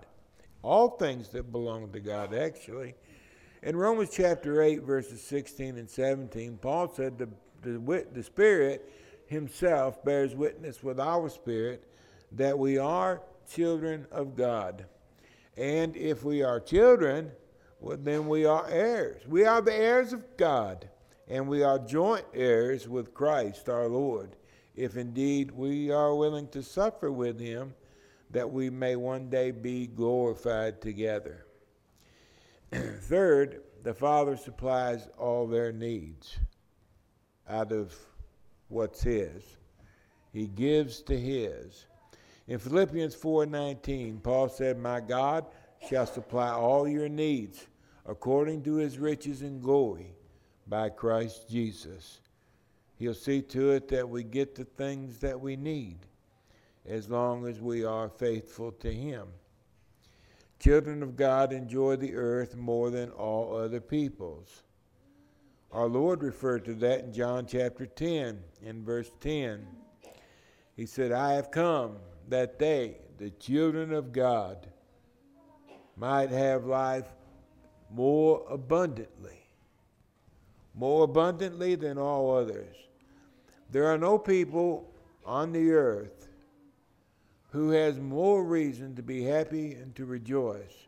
All 0.62 0.90
things 0.90 1.28
that 1.30 1.50
belong 1.50 1.90
to 1.92 2.00
God, 2.00 2.34
actually. 2.34 2.94
In 3.62 3.74
Romans 3.74 4.10
chapter 4.12 4.62
8, 4.62 4.82
verses 4.82 5.20
16 5.22 5.76
and 5.78 5.90
17, 5.90 6.58
Paul 6.58 6.92
said 6.94 7.18
the, 7.18 7.28
the, 7.62 8.06
the 8.12 8.22
Spirit 8.22 8.92
Himself 9.26 10.04
bears 10.04 10.34
witness 10.34 10.82
with 10.82 11.00
our 11.00 11.28
spirit 11.28 11.84
that 12.32 12.58
we 12.58 12.78
are 12.78 13.22
children 13.50 14.06
of 14.10 14.36
God. 14.36 14.86
And 15.56 15.96
if 15.96 16.22
we 16.22 16.42
are 16.42 16.60
children, 16.60 17.32
well, 17.80 17.96
then 17.98 18.28
we 18.28 18.44
are 18.44 18.68
heirs. 18.68 19.22
We 19.26 19.44
are 19.44 19.60
the 19.60 19.74
heirs 19.74 20.12
of 20.12 20.36
God, 20.36 20.88
and 21.28 21.48
we 21.48 21.62
are 21.62 21.78
joint 21.78 22.24
heirs 22.34 22.88
with 22.88 23.14
Christ 23.14 23.68
our 23.68 23.88
Lord, 23.88 24.36
if 24.74 24.96
indeed 24.96 25.50
we 25.50 25.90
are 25.90 26.14
willing 26.14 26.48
to 26.48 26.62
suffer 26.62 27.10
with 27.10 27.40
him, 27.40 27.74
that 28.30 28.50
we 28.50 28.70
may 28.70 28.96
one 28.96 29.30
day 29.30 29.50
be 29.50 29.86
glorified 29.86 30.80
together. 30.80 31.46
Third, 32.72 33.62
the 33.82 33.94
Father 33.94 34.36
supplies 34.36 35.08
all 35.16 35.46
their 35.46 35.72
needs 35.72 36.38
out 37.48 37.72
of 37.72 37.94
what's 38.68 39.02
his. 39.02 39.42
He 40.32 40.46
gives 40.46 41.02
to 41.02 41.18
his. 41.18 41.86
In 42.46 42.58
Philippians 42.58 43.14
4:19, 43.14 44.20
Paul 44.20 44.48
said, 44.48 44.78
"My 44.78 45.00
God 45.00 45.46
shall 45.88 46.06
supply 46.06 46.50
all 46.50 46.86
your 46.88 47.08
needs 47.08 47.66
according 48.04 48.62
to 48.62 48.74
his 48.76 48.98
riches 48.98 49.42
and 49.42 49.62
glory 49.62 50.14
by 50.66 50.88
Christ 50.88 51.48
Jesus. 51.48 52.20
He'll 52.98 53.14
see 53.14 53.42
to 53.42 53.70
it 53.72 53.88
that 53.88 54.08
we 54.08 54.24
get 54.24 54.54
the 54.54 54.64
things 54.64 55.18
that 55.18 55.40
we 55.40 55.56
need. 55.56 55.98
as 56.88 57.10
long 57.10 57.46
as 57.46 57.60
we 57.60 57.84
are 57.84 58.08
faithful 58.08 58.70
to 58.72 58.92
Him. 58.92 59.26
Children 60.58 61.02
of 61.02 61.16
God 61.16 61.52
enjoy 61.52 61.96
the 61.96 62.14
earth 62.14 62.56
more 62.56 62.90
than 62.90 63.10
all 63.10 63.56
other 63.56 63.80
peoples. 63.80 64.62
Our 65.76 65.88
Lord 65.88 66.22
referred 66.22 66.64
to 66.64 66.74
that 66.76 67.00
in 67.00 67.12
John 67.12 67.44
chapter 67.44 67.84
10, 67.84 68.42
in 68.62 68.82
verse 68.82 69.10
10. 69.20 69.66
He 70.74 70.86
said, 70.86 71.12
I 71.12 71.34
have 71.34 71.50
come 71.50 71.96
that 72.30 72.58
they, 72.58 72.96
the 73.18 73.28
children 73.28 73.92
of 73.92 74.10
God, 74.10 74.68
might 75.94 76.30
have 76.30 76.64
life 76.64 77.12
more 77.90 78.42
abundantly. 78.48 79.50
More 80.74 81.04
abundantly 81.04 81.74
than 81.74 81.98
all 81.98 82.34
others. 82.34 82.74
There 83.70 83.84
are 83.84 83.98
no 83.98 84.16
people 84.16 84.90
on 85.26 85.52
the 85.52 85.72
earth 85.72 86.30
who 87.50 87.68
has 87.72 88.00
more 88.00 88.42
reason 88.42 88.96
to 88.96 89.02
be 89.02 89.24
happy 89.24 89.74
and 89.74 89.94
to 89.96 90.06
rejoice 90.06 90.86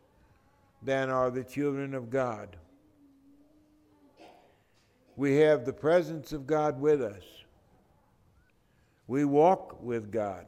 than 0.81 1.11
are 1.11 1.29
the 1.29 1.43
children 1.43 1.93
of 1.93 2.09
God. 2.09 2.57
We 5.19 5.35
have 5.39 5.65
the 5.65 5.73
presence 5.73 6.31
of 6.31 6.47
God 6.47 6.79
with 6.79 7.01
us. 7.01 7.23
We 9.05 9.25
walk 9.25 9.83
with 9.83 10.13
God. 10.13 10.45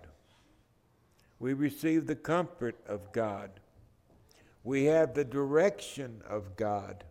We 1.39 1.51
receive 1.51 2.07
the 2.07 2.15
comfort 2.15 2.77
of 2.87 3.11
God. 3.11 3.51
We 4.63 4.85
have 4.85 5.13
the 5.13 5.25
direction 5.25 6.21
of 6.25 6.55
God. 6.55 7.03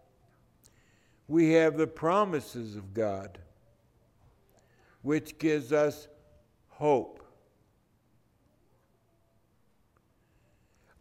We 1.29 1.52
have 1.52 1.76
the 1.76 1.87
promises 1.87 2.76
of 2.76 2.95
God, 2.95 3.37
which 5.02 5.37
gives 5.37 5.71
us 5.71 6.09
hope. 6.71 7.23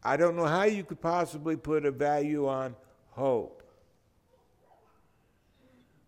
I 0.04 0.18
don't 0.18 0.36
know 0.36 0.46
how 0.46 0.63
you 0.63 0.84
could 0.84 1.00
possibly 1.00 1.56
put 1.56 1.86
a 1.86 1.92
value 1.92 2.50
on 2.50 2.75
hope. 3.12 3.59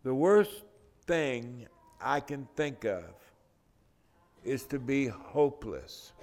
The 0.03 0.13
worst 0.13 0.63
thing 1.05 1.67
I 1.99 2.19
can 2.19 2.47
think 2.55 2.85
of 2.85 3.03
is 4.43 4.63
to 4.65 4.79
be 4.79 5.07
hopeless 5.07 6.13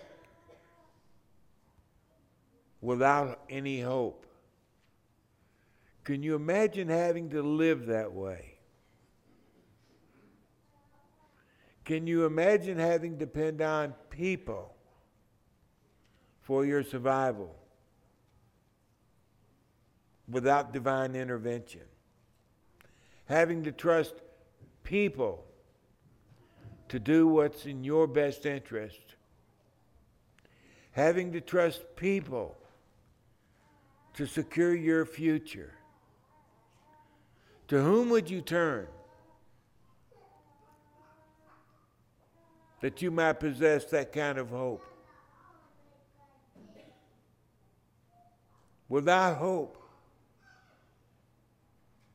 without 2.80 3.40
any 3.48 3.80
hope. 3.80 4.26
Can 6.02 6.22
you 6.22 6.34
imagine 6.34 6.88
having 6.88 7.30
to 7.30 7.42
live 7.42 7.86
that 7.86 8.12
way? 8.12 8.54
Can 11.84 12.06
you 12.06 12.26
imagine 12.26 12.78
having 12.78 13.12
to 13.12 13.18
depend 13.18 13.62
on 13.62 13.94
people 14.10 14.74
for 16.42 16.64
your 16.64 16.82
survival 16.82 17.54
without 20.28 20.72
divine 20.72 21.14
intervention? 21.14 21.82
Having 23.28 23.64
to 23.64 23.72
trust 23.72 24.14
people 24.84 25.44
to 26.88 26.98
do 26.98 27.28
what's 27.28 27.66
in 27.66 27.84
your 27.84 28.06
best 28.06 28.46
interest. 28.46 29.16
Having 30.92 31.32
to 31.32 31.40
trust 31.40 31.82
people 31.94 32.56
to 34.14 34.26
secure 34.26 34.74
your 34.74 35.04
future. 35.04 35.74
To 37.68 37.82
whom 37.82 38.08
would 38.08 38.30
you 38.30 38.40
turn 38.40 38.86
that 42.80 43.02
you 43.02 43.10
might 43.10 43.34
possess 43.34 43.84
that 43.86 44.10
kind 44.12 44.38
of 44.38 44.48
hope? 44.48 44.82
Without 48.88 49.36
hope, 49.36 49.76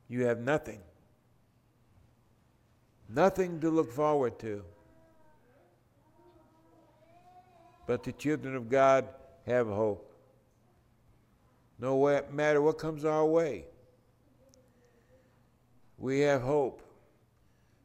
you 0.10 0.26
have 0.26 0.40
nothing. 0.40 0.82
Nothing 3.14 3.60
to 3.60 3.70
look 3.70 3.92
forward 3.92 4.40
to. 4.40 4.64
But 7.86 8.04
the 8.04 8.12
children 8.12 8.56
of 8.56 8.70
God 8.70 9.08
have 9.46 9.68
hope. 9.68 10.10
No 11.78 12.24
matter 12.32 12.62
what 12.62 12.78
comes 12.78 13.06
our 13.06 13.26
way, 13.26 13.66
we 15.98 16.22
have 16.22 16.42
hope 16.42 16.82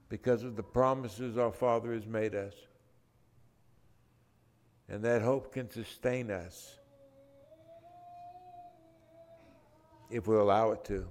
because 0.09 0.45
of 0.45 0.57
the 0.57 0.63
promises 0.63 1.37
our 1.37 1.53
Father 1.53 1.93
has 1.93 2.07
made 2.07 2.35
us. 2.35 2.55
And 4.89 5.05
that 5.05 5.21
hope 5.21 5.53
can 5.53 5.69
sustain 5.69 6.31
us 6.31 6.79
if 10.11 10.27
we 10.27 10.37
allow 10.37 10.71
it 10.71 10.85
to. 10.87 11.07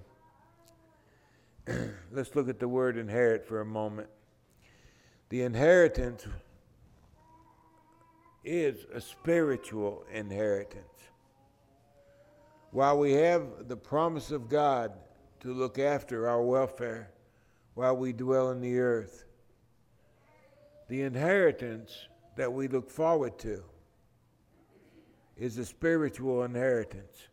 Let's 2.12 2.36
look 2.36 2.50
at 2.50 2.60
the 2.60 2.68
word 2.68 2.98
inherit 2.98 3.46
for 3.46 3.62
a 3.62 3.66
moment. 3.66 4.08
The 5.30 5.42
inheritance 5.42 6.26
is 8.44 8.86
a 8.94 9.02
spiritual 9.02 10.06
inheritance. 10.14 10.84
While 12.72 13.00
we 13.00 13.14
have 13.14 13.68
the 13.68 13.76
promise 13.76 14.32
of 14.32 14.48
God 14.48 14.94
to 15.42 15.54
look 15.54 15.80
after 15.80 16.28
our 16.30 16.42
welfare 16.42 17.12
while 17.74 17.96
we 17.96 18.14
dwell 18.14 18.52
in 18.52 18.62
the 18.62 18.80
earth, 18.80 19.26
the 20.88 21.02
inheritance 21.02 22.08
that 22.38 22.52
we 22.52 22.68
look 22.68 22.90
forward 22.90 23.38
to 23.40 23.64
is 25.36 25.58
a 25.58 25.66
spiritual 25.66 26.44
inheritance. 26.44 27.28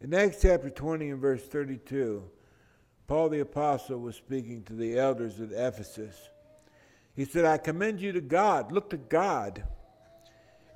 In 0.00 0.12
Acts 0.12 0.42
chapter 0.42 0.70
20 0.70 1.10
and 1.10 1.20
verse 1.20 1.42
32, 1.44 2.24
Paul 3.08 3.30
the 3.30 3.40
Apostle 3.40 3.98
was 3.98 4.16
speaking 4.16 4.62
to 4.64 4.74
the 4.74 4.98
elders 4.98 5.40
at 5.40 5.50
Ephesus. 5.50 6.14
He 7.16 7.24
said, 7.24 7.46
I 7.46 7.56
commend 7.56 8.00
you 8.00 8.12
to 8.12 8.20
God. 8.20 8.70
Look 8.70 8.90
to 8.90 8.98
God 8.98 9.64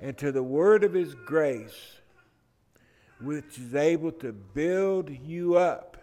and 0.01 0.17
to 0.17 0.31
the 0.31 0.43
word 0.43 0.83
of 0.83 0.93
his 0.93 1.13
grace, 1.13 1.99
which 3.21 3.57
is 3.59 3.75
able 3.75 4.11
to 4.13 4.33
build 4.33 5.09
you 5.09 5.55
up 5.55 5.95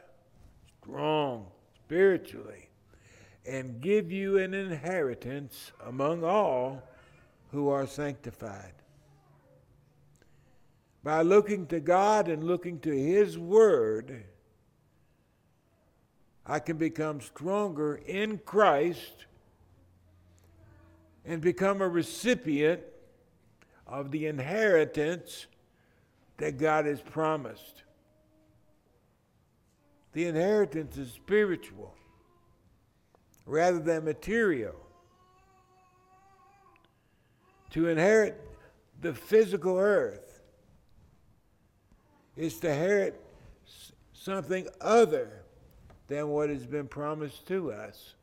strong 0.81 1.47
spiritually 1.85 2.69
and 3.45 3.81
give 3.81 4.13
you 4.13 4.39
an 4.39 4.55
inheritance 4.55 5.73
among 5.85 6.23
all 6.23 6.83
who 7.51 7.69
are 7.69 7.87
sanctified. 7.87 8.73
By 11.03 11.23
looking 11.23 11.67
to 11.67 11.81
God 11.81 12.29
and 12.29 12.45
looking 12.45 12.79
to 12.81 12.91
His 12.91 13.39
Word, 13.39 14.25
I 16.51 16.59
can 16.59 16.79
become 16.79 17.21
stronger 17.21 18.01
in 18.07 18.39
Christ 18.39 19.27
and 21.25 21.41
become 21.41 21.81
a 21.81 21.89
recipient 21.89 22.81
of 23.87 24.11
the 24.11 24.27
inheritance 24.27 25.47
that 26.39 26.59
God 26.59 26.87
has 26.87 27.01
promised. 27.01 27.85
The 30.13 30.27
inheritance 30.27 30.97
is 30.97 31.13
spiritual 31.13 31.95
rather 33.47 33.79
than 33.79 34.05
material. 34.05 34.75
To 37.71 37.87
inherit 37.87 38.45
the 39.01 39.15
physical 39.15 39.79
earth 39.79 40.43
is 42.37 42.59
to 42.59 42.71
inherit 42.73 43.21
something 44.13 44.67
other 44.81 45.40
than 46.11 46.29
what 46.29 46.51
has 46.51 46.67
been 46.67 46.89
promised 46.89 47.47
to 47.47 47.71
us. 47.71 48.15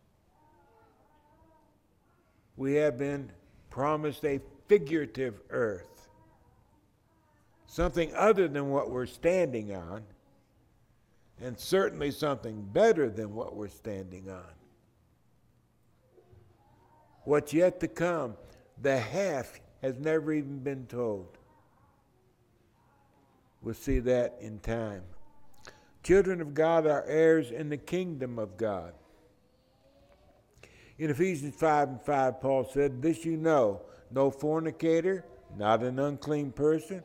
We 2.57 2.73
have 2.73 2.97
been 2.97 3.31
promised 3.69 4.25
a 4.25 4.41
figurative 4.67 5.39
earth, 5.49 6.09
something 7.65 8.13
other 8.13 8.49
than 8.49 8.71
what 8.71 8.91
we're 8.91 9.05
standing 9.05 9.73
on, 9.73 10.03
and 11.41 11.57
certainly 11.57 12.11
something 12.11 12.61
better 12.73 13.09
than 13.09 13.33
what 13.33 13.55
we're 13.55 13.69
standing 13.69 14.29
on. 14.29 14.51
What's 17.23 17.53
yet 17.53 17.79
to 17.79 17.87
come, 17.87 18.35
the 18.81 18.99
half 18.99 19.61
has 19.81 19.97
never 19.97 20.33
even 20.33 20.59
been 20.59 20.87
told. 20.87 21.37
We'll 23.61 23.75
see 23.75 23.99
that 23.99 24.35
in 24.41 24.59
time. 24.59 25.03
Children 26.03 26.41
of 26.41 26.53
God 26.53 26.85
are 26.87 27.03
heirs 27.05 27.51
in 27.51 27.69
the 27.69 27.77
kingdom 27.77 28.39
of 28.39 28.57
God. 28.57 28.93
In 30.97 31.09
Ephesians 31.09 31.55
5 31.55 31.89
and 31.89 32.01
5, 32.01 32.41
Paul 32.41 32.63
said, 32.63 33.01
This 33.01 33.23
you 33.25 33.37
know, 33.37 33.81
no 34.11 34.31
fornicator, 34.31 35.25
not 35.57 35.83
an 35.83 35.99
unclean 35.99 36.51
person, 36.51 37.03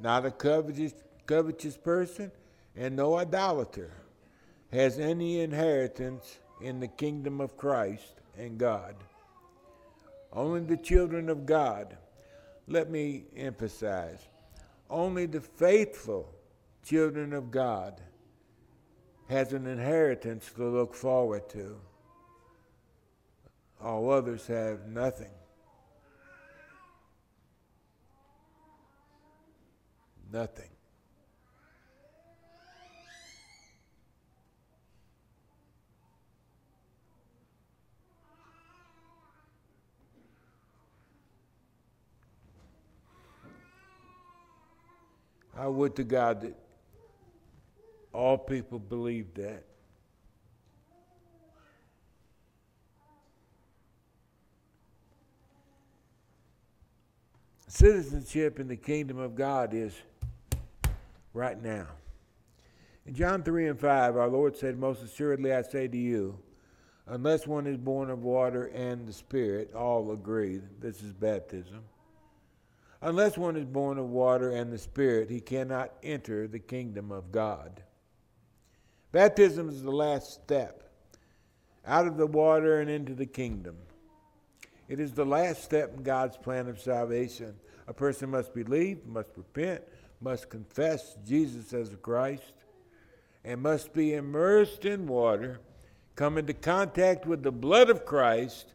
not 0.00 0.26
a 0.26 0.30
covetous, 0.30 0.94
covetous 1.26 1.76
person, 1.76 2.30
and 2.76 2.96
no 2.96 3.16
idolater 3.16 3.92
has 4.72 4.98
any 4.98 5.40
inheritance 5.40 6.38
in 6.60 6.80
the 6.80 6.88
kingdom 6.88 7.40
of 7.40 7.56
Christ 7.56 8.20
and 8.36 8.58
God. 8.58 8.96
Only 10.32 10.60
the 10.60 10.76
children 10.76 11.28
of 11.28 11.46
God, 11.46 11.96
let 12.66 12.90
me 12.90 13.24
emphasize 13.36 14.18
only 14.90 15.26
the 15.26 15.40
faithful 15.40 16.32
children 16.84 17.32
of 17.32 17.50
God 17.50 18.00
has 19.28 19.52
an 19.52 19.66
inheritance 19.66 20.50
to 20.56 20.68
look 20.68 20.94
forward 20.94 21.48
to. 21.50 21.76
All 23.82 24.10
others 24.10 24.46
have 24.46 24.86
nothing. 24.86 25.30
Nothing. 30.32 30.68
I 45.56 45.68
would 45.68 45.94
to 45.96 46.04
God 46.04 46.40
that 46.42 46.63
all 48.14 48.38
people 48.38 48.78
believe 48.78 49.34
that. 49.34 49.64
Citizenship 57.66 58.60
in 58.60 58.68
the 58.68 58.76
kingdom 58.76 59.18
of 59.18 59.34
God 59.34 59.74
is 59.74 59.92
right 61.32 61.60
now. 61.60 61.88
In 63.04 63.14
John 63.14 63.42
3 63.42 63.68
and 63.68 63.78
5, 63.78 64.16
our 64.16 64.28
Lord 64.28 64.56
said, 64.56 64.78
Most 64.78 65.02
assuredly 65.02 65.52
I 65.52 65.62
say 65.62 65.88
to 65.88 65.96
you, 65.96 66.38
unless 67.06 67.46
one 67.46 67.66
is 67.66 67.76
born 67.76 68.10
of 68.10 68.22
water 68.22 68.66
and 68.66 69.06
the 69.08 69.12
Spirit, 69.12 69.74
all 69.74 70.12
agree, 70.12 70.60
this 70.80 71.02
is 71.02 71.12
baptism 71.12 71.82
Unless 73.04 73.36
one 73.36 73.56
is 73.56 73.66
born 73.66 73.98
of 73.98 74.08
water 74.08 74.50
and 74.50 74.72
the 74.72 74.78
Spirit, 74.78 75.28
he 75.28 75.38
cannot 75.38 75.92
enter 76.02 76.48
the 76.48 76.58
kingdom 76.58 77.12
of 77.12 77.30
God. 77.30 77.82
Baptism 79.14 79.68
is 79.68 79.80
the 79.80 79.92
last 79.92 80.32
step 80.32 80.90
out 81.86 82.08
of 82.08 82.16
the 82.16 82.26
water 82.26 82.80
and 82.80 82.90
into 82.90 83.14
the 83.14 83.26
kingdom. 83.26 83.76
It 84.88 84.98
is 84.98 85.12
the 85.12 85.24
last 85.24 85.62
step 85.62 85.94
in 85.96 86.02
God's 86.02 86.36
plan 86.36 86.66
of 86.66 86.80
salvation. 86.80 87.54
A 87.86 87.94
person 87.94 88.30
must 88.30 88.52
believe, 88.52 89.06
must 89.06 89.28
repent, 89.36 89.82
must 90.20 90.50
confess 90.50 91.16
Jesus 91.24 91.72
as 91.72 91.94
Christ, 92.02 92.54
and 93.44 93.62
must 93.62 93.92
be 93.92 94.14
immersed 94.14 94.84
in 94.84 95.06
water, 95.06 95.60
come 96.16 96.36
into 96.36 96.52
contact 96.52 97.24
with 97.24 97.44
the 97.44 97.52
blood 97.52 97.90
of 97.90 98.04
Christ, 98.04 98.74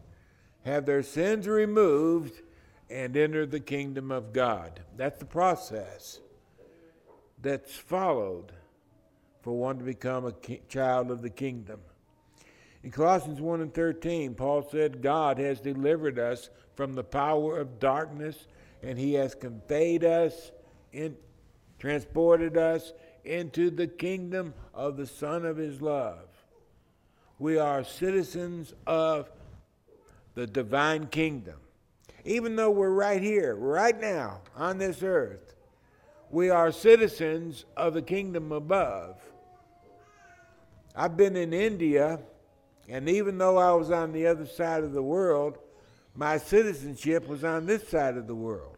have 0.64 0.86
their 0.86 1.04
sins 1.04 1.50
removed, 1.50 2.44
and 2.90 3.18
enter 3.18 3.46
the 3.46 3.60
kingdom 3.60 4.10
of 4.10 4.32
God. 4.32 4.80
That's 4.96 5.20
the 5.20 5.26
process 5.26 6.22
that's 7.42 7.76
followed 7.76 8.54
for 9.42 9.58
one 9.58 9.78
to 9.78 9.84
become 9.84 10.26
a 10.26 10.32
ki- 10.32 10.62
child 10.68 11.12
of 11.12 11.22
the 11.22 11.30
kingdom. 11.30 11.80
In 12.84 12.92
Colossians 12.92 13.42
1 13.42 13.62
and 13.62 13.74
13, 13.74 14.36
Paul 14.36 14.68
said, 14.70 15.02
God 15.02 15.38
has 15.38 15.60
delivered 15.60 16.18
us 16.18 16.50
from 16.76 16.94
the 16.94 17.04
power 17.04 17.58
of 17.58 17.80
darkness, 17.80 18.48
and 18.82 18.98
he 18.98 19.14
has 19.14 19.36
conveyed 19.36 20.04
us, 20.04 20.52
in, 20.94 21.18
transported 21.78 22.58
us 22.58 22.94
into 23.26 23.70
the 23.70 23.88
kingdom 23.88 24.54
of 24.74 24.96
the 24.96 25.08
Son 25.08 25.46
of 25.46 25.58
his 25.58 25.82
love. 25.82 26.28
We 27.38 27.58
are 27.58 27.84
citizens 27.84 28.74
of 28.88 29.30
the 30.36 30.48
divine 30.48 31.08
kingdom 31.08 31.56
even 32.26 32.56
though 32.56 32.72
we're 32.72 32.90
right 32.90 33.22
here, 33.22 33.56
right 33.56 34.00
now, 34.00 34.42
on 34.56 34.78
this 34.78 35.04
earth, 35.04 35.56
we 36.30 36.50
are 36.50 36.72
citizens 36.72 37.66
of 37.76 37.94
the 37.94 38.02
kingdom 38.02 38.52
above. 38.52 39.20
I've 40.96 41.16
been 41.16 41.36
in 41.36 41.54
India, 41.54 42.20
and 42.88 43.08
even 43.08 43.38
though 43.38 43.58
I 43.58 43.72
was 43.74 43.92
on 43.92 44.12
the 44.12 44.28
other 44.28 44.46
side 44.46 44.84
of 44.84 44.94
the 44.94 45.04
world, 45.04 45.58
my 46.16 46.38
citizenship 46.38 47.28
was 47.28 47.44
on 47.44 47.66
this 47.66 47.88
side 47.88 48.18
of 48.18 48.28
the 48.28 48.36
world. 48.36 48.78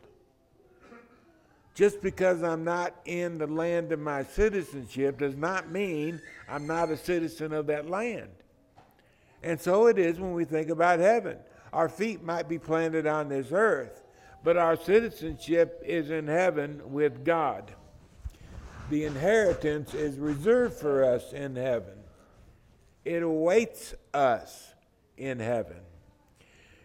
Just 1.74 2.02
because 2.02 2.44
I'm 2.44 2.64
not 2.64 2.94
in 3.06 3.38
the 3.38 3.48
land 3.48 3.92
of 3.92 4.00
my 4.00 4.24
citizenship 4.24 5.20
does 5.20 5.36
not 5.38 5.72
mean 5.72 6.22
I'm 6.50 6.68
not 6.68 6.90
a 6.90 6.98
citizen 6.98 7.54
of 7.54 7.68
that 7.68 7.90
land. 7.90 8.30
And 9.42 9.60
so 9.60 9.88
it 9.88 9.98
is 9.98 10.20
when 10.20 10.34
we 10.34 10.46
think 10.46 10.70
about 10.70 11.00
heaven. 11.00 11.38
Our 11.74 11.90
feet 11.90 12.22
might 12.22 12.50
be 12.50 12.60
planted 12.60 13.08
on 13.08 13.30
this 13.30 13.48
earth, 13.52 14.04
but 14.44 14.58
our 14.58 14.76
citizenship 14.76 15.82
is 15.86 16.12
in 16.12 16.28
heaven 16.28 16.82
with 16.92 17.24
God. 17.24 17.72
The 18.90 19.06
inheritance 19.06 19.94
is 19.94 20.18
reserved 20.18 20.76
for 20.76 21.06
us 21.06 21.32
in 21.32 21.56
heaven, 21.56 21.98
it 23.06 23.24
awaits 23.24 23.94
us 24.14 24.74
in 25.18 25.40
heaven. 25.40 25.78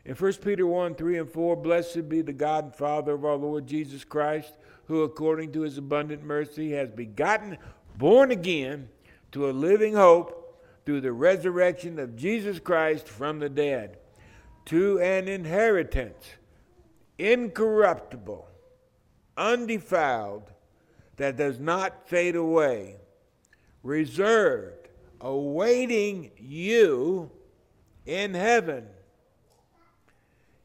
In 0.05 0.15
1 0.15 0.33
Peter 0.35 0.67
1 0.67 0.95
3 0.95 1.19
and 1.19 1.31
4, 1.31 1.57
blessed 1.57 2.09
be 2.09 2.23
the 2.23 2.33
God 2.33 2.65
and 2.65 2.75
Father 2.75 3.15
of 3.15 3.25
our 3.25 3.37
Lord 3.37 3.67
Jesus 3.67 4.05
Christ, 4.05 4.55
who 4.87 5.03
according 5.03 5.53
to 5.53 5.63
his 5.63 5.79
abundant 5.79 6.23
mercy 6.23 6.73
has 6.73 6.91
begotten, 6.91 7.59
born 7.99 8.31
again 8.31 8.89
to 9.33 9.51
a 9.51 9.53
living 9.53 9.95
hope 9.95 10.65
through 10.85 11.01
the 11.01 11.13
resurrection 11.13 11.99
of 11.99 12.17
Jesus 12.17 12.61
Christ 12.61 13.09
from 13.09 13.41
the 13.41 13.49
dead 13.49 13.99
to 14.67 15.01
an 15.01 15.27
inheritance 15.29 16.25
incorruptible, 17.19 18.47
undefiled, 19.37 20.53
that 21.17 21.37
does 21.37 21.59
not 21.59 22.09
fade 22.09 22.37
away, 22.37 22.97
reserved, 23.83 24.86
awaiting 25.21 26.31
you 26.39 27.31
in 28.07 28.35
heaven. 28.35 28.87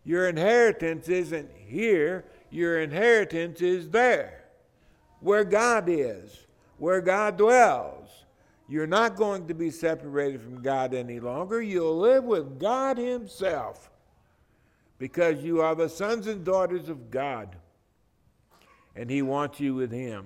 Your 0.03 0.27
inheritance 0.27 1.09
isn't 1.09 1.49
here, 1.55 2.25
your 2.49 2.81
inheritance 2.81 3.61
is 3.61 3.89
there, 3.89 4.45
where 5.19 5.43
God 5.43 5.85
is, 5.87 6.47
where 6.77 7.01
God 7.01 7.37
dwells. 7.37 8.09
You're 8.67 8.87
not 8.87 9.15
going 9.15 9.47
to 9.47 9.53
be 9.53 9.69
separated 9.69 10.41
from 10.41 10.61
God 10.61 10.93
any 10.93 11.19
longer. 11.19 11.61
You'll 11.61 11.97
live 11.97 12.23
with 12.23 12.59
God 12.59 12.97
Himself 12.97 13.89
because 14.97 15.43
you 15.43 15.61
are 15.61 15.75
the 15.75 15.89
sons 15.89 16.27
and 16.27 16.45
daughters 16.45 16.87
of 16.87 17.11
God, 17.11 17.55
and 18.95 19.09
He 19.09 19.21
wants 19.21 19.59
you 19.59 19.75
with 19.75 19.91
Him. 19.91 20.25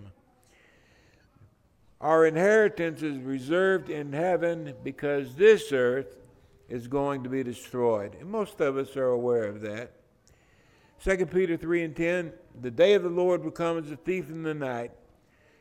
Our 2.05 2.27
inheritance 2.27 3.01
is 3.01 3.17
reserved 3.17 3.89
in 3.89 4.13
heaven 4.13 4.75
because 4.83 5.33
this 5.33 5.71
earth 5.71 6.19
is 6.69 6.87
going 6.87 7.23
to 7.23 7.29
be 7.29 7.41
destroyed. 7.41 8.15
And 8.19 8.29
most 8.29 8.61
of 8.61 8.77
us 8.77 8.95
are 8.95 9.07
aware 9.07 9.45
of 9.45 9.61
that. 9.61 9.91
2 11.03 11.25
Peter 11.25 11.57
3 11.57 11.81
and 11.81 11.95
10 11.95 12.31
The 12.61 12.69
day 12.69 12.93
of 12.93 13.01
the 13.01 13.09
Lord 13.09 13.43
will 13.43 13.49
come 13.49 13.79
as 13.79 13.89
a 13.89 13.95
thief 13.95 14.29
in 14.29 14.43
the 14.43 14.53
night, 14.53 14.91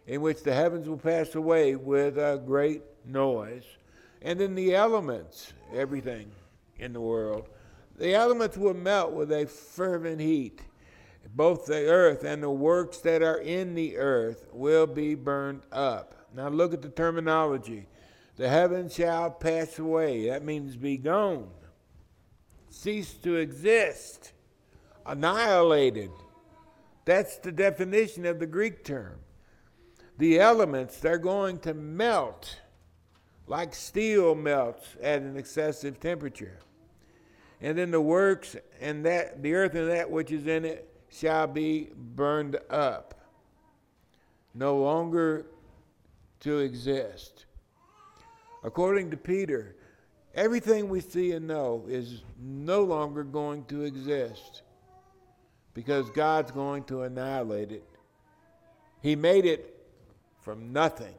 in 0.07 0.21
which 0.21 0.43
the 0.43 0.53
heavens 0.53 0.87
will 0.87 0.99
pass 0.99 1.35
away 1.35 1.77
with 1.77 2.19
a 2.19 2.43
great 2.45 2.83
noise, 3.07 3.65
and 4.21 4.39
then 4.39 4.55
the 4.55 4.75
elements, 4.75 5.55
everything 5.75 6.31
in 6.79 6.93
the 6.93 7.01
world, 7.01 7.49
the 7.97 8.13
elements 8.13 8.59
will 8.59 8.75
melt 8.75 9.13
with 9.13 9.33
a 9.33 9.47
fervent 9.47 10.21
heat. 10.21 10.61
Both 11.35 11.65
the 11.65 11.87
earth 11.87 12.23
and 12.23 12.43
the 12.43 12.51
works 12.51 12.99
that 12.99 13.23
are 13.23 13.39
in 13.39 13.75
the 13.75 13.97
earth 13.97 14.45
will 14.53 14.87
be 14.87 15.15
burned 15.15 15.63
up. 15.73 16.15
Now 16.35 16.49
look 16.49 16.75
at 16.75 16.83
the 16.83 16.88
terminology. 16.88 17.87
The 18.37 18.49
heavens 18.49 18.94
shall 18.94 19.31
pass 19.31 19.79
away. 19.79 20.29
That 20.29 20.44
means 20.44 20.77
be 20.77 20.97
gone, 20.97 21.49
cease 22.68 23.14
to 23.23 23.37
exist, 23.37 24.33
annihilated. 25.07 26.11
That's 27.05 27.37
the 27.37 27.53
definition 27.53 28.27
of 28.27 28.40
the 28.40 28.47
Greek 28.47 28.85
term. 28.85 29.20
The 30.18 30.40
elements, 30.40 30.99
they're 30.99 31.18
going 31.18 31.59
to 31.61 31.75
melt 31.75 32.61
like 33.47 33.75
steel 33.75 34.35
melts 34.35 34.97
at 35.03 35.23
an 35.23 35.37
excessive 35.37 36.01
temperature 36.01 36.59
and 37.64 37.79
then 37.79 37.90
the 37.90 38.01
works 38.01 38.57
and 38.79 39.07
that 39.07 39.42
the 39.42 39.55
earth 39.55 39.75
and 39.75 39.88
that 39.90 40.11
which 40.11 40.31
is 40.31 40.47
in 40.47 40.66
it 40.66 40.87
shall 41.09 41.47
be 41.47 41.88
burned 41.97 42.59
up, 42.68 43.14
no 44.55 44.77
longer 44.77 45.47
to 46.45 46.59
exist. 46.59 47.47
According 48.63 49.11
to 49.11 49.17
Peter, 49.17 49.75
everything 50.35 50.89
we 50.89 51.01
see 51.01 51.33
and 51.33 51.47
know 51.47 51.85
is 51.89 52.23
no 52.39 52.85
longer 52.85 53.25
going 53.25 53.65
to 53.67 53.83
exist 53.83 54.63
because 55.73 56.09
God's 56.11 56.51
going 56.51 56.85
to 56.85 57.03
annihilate 57.03 57.73
it. 57.73 57.89
He 59.03 59.17
made 59.17 59.47
it 59.47 59.75
from 60.43 60.73
nothing, 60.73 61.15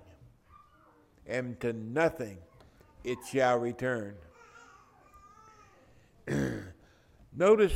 and 1.25 1.59
to 1.59 1.73
nothing 1.73 2.37
it 3.03 3.17
shall 3.31 3.57
return. 3.57 4.15
Notice 7.35 7.73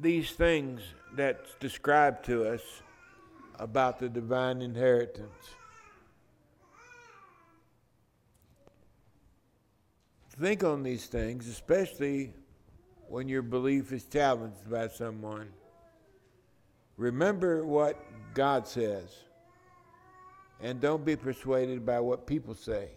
these 0.00 0.30
things 0.32 0.82
that's 1.16 1.54
described 1.60 2.26
to 2.26 2.46
us 2.46 2.62
about 3.58 3.98
the 3.98 4.08
divine 4.08 4.62
inheritance. 4.62 5.57
Think 10.40 10.62
on 10.62 10.84
these 10.84 11.06
things, 11.06 11.48
especially 11.48 12.32
when 13.08 13.28
your 13.28 13.42
belief 13.42 13.90
is 13.90 14.04
challenged 14.04 14.70
by 14.70 14.86
someone. 14.86 15.48
Remember 16.96 17.64
what 17.64 18.00
God 18.34 18.68
says, 18.68 19.08
and 20.60 20.80
don't 20.80 21.04
be 21.04 21.16
persuaded 21.16 21.84
by 21.84 21.98
what 21.98 22.26
people 22.26 22.54
say. 22.54 22.90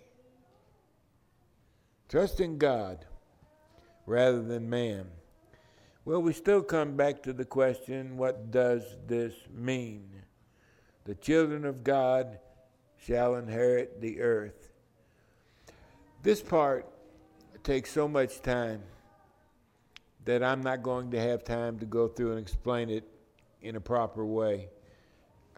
Trust 2.10 2.40
in 2.42 2.60
God 2.60 3.06
rather 4.06 4.44
than 4.44 4.70
man. 4.70 5.08
Well, 6.06 6.22
we 6.22 6.34
still 6.34 6.62
come 6.62 6.96
back 6.96 7.24
to 7.24 7.34
the 7.34 7.46
question 7.46 8.18
what 8.18 8.52
does 8.52 8.84
this 9.08 9.34
mean? 9.52 10.10
The 11.06 11.16
children 11.16 11.66
of 11.66 11.84
God 11.84 12.38
shall 12.98 13.36
inherit 13.36 14.00
the 14.00 14.22
earth. 14.22 14.70
This 16.22 16.42
part 16.42 16.91
takes 17.63 17.91
so 17.91 18.08
much 18.08 18.41
time 18.41 18.82
that 20.26 20.43
I'm 20.43 20.62
not 20.62 20.84
going 20.84 21.12
to 21.12 21.19
have 21.19 21.43
time 21.43 21.80
to 21.80 21.86
go 21.86 22.08
through 22.08 22.32
and 22.32 22.39
explain 22.39 22.89
it 22.89 23.04
in 23.62 23.76
a 23.76 23.82
proper 23.82 24.26
way. 24.26 24.69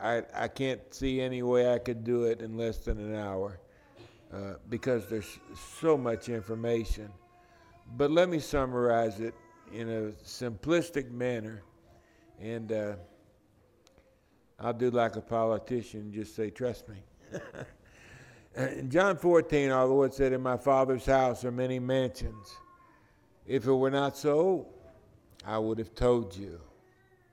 I, 0.02 0.24
I 0.34 0.48
can't 0.48 0.82
see 0.94 1.22
any 1.22 1.44
way 1.44 1.74
I 1.74 1.80
could 1.80 2.04
do 2.04 2.24
it 2.24 2.42
in 2.42 2.58
less 2.58 2.78
than 2.80 3.00
an 3.00 3.16
hour 3.16 3.60
uh, 4.34 4.56
because 4.70 5.08
there's 5.08 5.40
so 5.80 5.98
much 5.98 6.30
information. 6.30 7.10
But 7.96 8.12
let 8.12 8.30
me 8.30 8.40
summarize 8.40 9.20
it 9.20 9.34
in 9.72 9.90
a 9.90 10.12
simplistic 10.26 11.12
manner, 11.12 11.62
and 12.40 12.72
uh, 12.72 12.96
I'll 14.60 14.74
do 14.74 14.90
like 14.92 15.16
a 15.16 15.22
politician, 15.22 16.12
just 16.12 16.36
say, 16.36 16.50
trust 16.50 16.88
me. 16.90 16.98
in 18.56 18.90
John 18.90 19.18
14, 19.18 19.72
our 19.72 19.86
Lord 19.86 20.14
said, 20.14 20.34
In 20.34 20.42
my 20.42 20.58
Father's 20.58 21.06
house 21.06 21.44
are 21.44 21.52
many 21.52 21.80
mansions. 21.80 22.56
If 23.46 23.66
it 23.66 23.74
were 23.74 23.92
not 23.92 24.16
so, 24.18 24.68
I 25.46 25.58
would 25.58 25.78
have 25.80 25.96
told 25.96 26.36
you. 26.36 26.60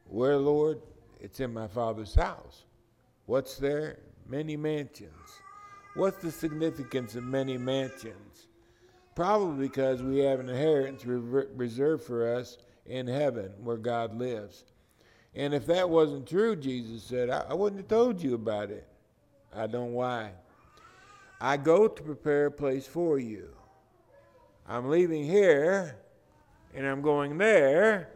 Where, 0.09 0.37
Lord? 0.37 0.81
It's 1.21 1.41
in 1.41 1.53
my 1.53 1.69
Father's 1.69 2.15
house. 2.15 2.65
What's 3.27 3.57
there? 3.57 3.99
Many 4.27 4.57
mansions. 4.57 5.13
What's 5.95 6.23
the 6.23 6.31
significance 6.31 7.15
of 7.15 7.25
many 7.25 7.59
mansions? 7.59 8.47
Probably 9.15 9.69
because 9.69 10.03
we 10.03 10.19
have 10.21 10.41
an 10.41 10.49
inheritance 10.49 11.05
reserved 11.05 12.05
for 12.05 12.35
us 12.35 12.59
in 12.87 13.07
heaven 13.07 13.53
where 13.63 13.77
God 13.77 14.17
lives. 14.17 14.65
And 15.35 15.53
if 15.53 15.67
that 15.67 15.89
wasn't 15.89 16.27
true, 16.27 16.57
Jesus 16.57 17.03
said, 17.03 17.29
I, 17.31 17.45
I 17.51 17.55
wouldn't 17.55 17.81
have 17.81 17.89
told 17.89 18.23
you 18.23 18.35
about 18.35 18.71
it. 18.71 18.87
I 19.55 19.67
don't 19.67 19.93
why. 19.93 20.31
I 21.41 21.57
go 21.57 21.89
to 21.89 22.03
prepare 22.03 22.47
a 22.47 22.51
place 22.51 22.87
for 22.87 23.19
you. 23.19 23.49
I'm 24.69 24.91
leaving 24.91 25.25
here 25.25 25.97
and 26.75 26.87
I'm 26.87 27.01
going 27.01 27.39
there 27.39 28.11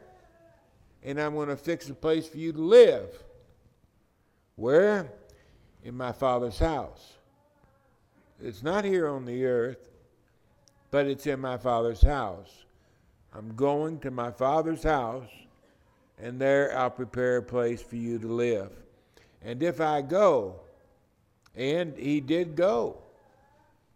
and 1.03 1.21
I'm 1.21 1.35
going 1.35 1.49
to 1.49 1.57
fix 1.57 1.89
a 1.89 1.95
place 1.95 2.29
for 2.29 2.39
you 2.39 2.53
to 2.53 2.61
live. 2.61 3.09
Where? 4.57 5.11
In 5.83 5.97
my 5.97 6.13
Father's 6.13 6.59
house. 6.59 7.15
It's 8.43 8.63
not 8.63 8.85
here 8.85 9.09
on 9.09 9.25
the 9.25 9.45
earth, 9.45 9.91
but 10.91 11.07
it's 11.07 11.27
in 11.27 11.41
my 11.41 11.57
Father's 11.57 12.03
house. 12.03 12.65
I'm 13.35 13.55
going 13.55 13.99
to 14.01 14.11
my 14.11 14.31
Father's 14.31 14.83
house, 14.83 15.29
and 16.19 16.41
there 16.41 16.77
I'll 16.77 16.91
prepare 16.91 17.39
a 17.39 17.43
place 17.43 17.83
for 17.83 17.97
you 17.97 18.19
to 18.19 18.29
live. 18.29 18.71
And 19.43 19.63
if 19.63 19.81
I 19.81 20.03
go, 20.03 20.61
and 21.55 21.97
he 21.97 22.21
did 22.21 22.57
go, 22.57 23.04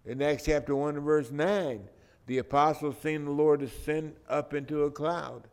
in 0.05 0.23
Acts 0.23 0.45
chapter 0.45 0.75
1 0.75 0.97
and 0.97 1.05
verse 1.05 1.31
9, 1.31 1.89
the 2.27 2.39
apostles 2.39 2.97
seen 3.03 3.25
the 3.25 3.31
Lord 3.31 3.63
ascend 3.63 4.17
up 4.29 4.55
into 4.55 4.85
a 4.85 4.91
cloud 4.91 5.49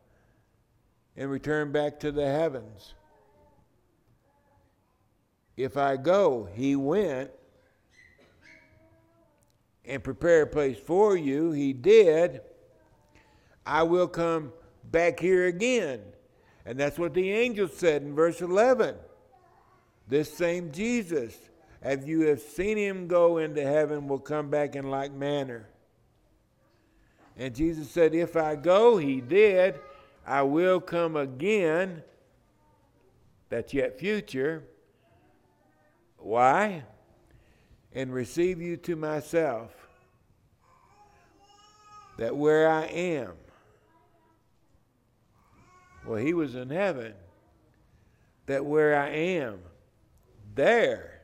and 1.16 1.30
return 1.30 1.72
back 1.72 2.00
to 2.02 2.12
the 2.12 2.26
heavens. 2.26 2.94
If 5.58 5.78
I 5.78 5.96
go, 5.96 6.50
he 6.54 6.76
went 6.76 7.32
and 9.86 10.04
prepare 10.04 10.42
a 10.42 10.48
place 10.48 10.78
for 10.78 11.16
you. 11.16 11.52
He 11.52 11.72
did. 11.72 12.42
I 13.66 13.84
will 13.84 14.08
come 14.08 14.52
back 14.92 15.20
here 15.20 15.46
again. 15.48 16.02
And 16.66 16.78
that's 16.78 17.00
what 17.00 17.14
the 17.14 17.32
angel 17.32 17.68
said 17.68 18.02
in 18.02 18.16
verse 18.16 18.42
11. 18.42 18.96
This 20.08 20.32
same 20.36 20.72
Jesus, 20.72 21.38
as 21.86 22.06
you 22.06 22.28
have 22.28 22.42
seen 22.42 22.78
him 22.78 23.08
go 23.08 23.38
into 23.38 23.62
heaven, 23.62 24.10
will 24.10 24.20
come 24.20 24.50
back 24.50 24.76
in 24.76 24.90
like 24.90 25.14
manner. 25.14 25.70
And 27.38 27.56
Jesus 27.56 27.90
said, 27.90 28.14
If 28.14 28.36
I 28.36 28.56
go, 28.56 28.98
he 28.98 29.22
did, 29.22 29.80
I 30.28 30.42
will 30.42 30.82
come 30.82 31.16
again. 31.16 32.04
That's 33.48 33.74
yet 33.74 33.98
future. 33.98 34.64
Why? 36.18 36.84
and 37.96 38.14
receive 38.14 38.62
you 38.62 38.76
to 38.76 38.98
myself, 38.98 39.72
that 42.18 42.36
where 42.36 42.70
I 42.70 42.86
am, 42.88 43.32
well, 46.06 46.18
he 46.18 46.34
was 46.34 46.56
in 46.56 46.70
heaven, 46.70 47.14
that 48.48 48.66
where 48.66 49.02
I 49.02 49.10
am, 49.10 49.60
there 50.54 51.15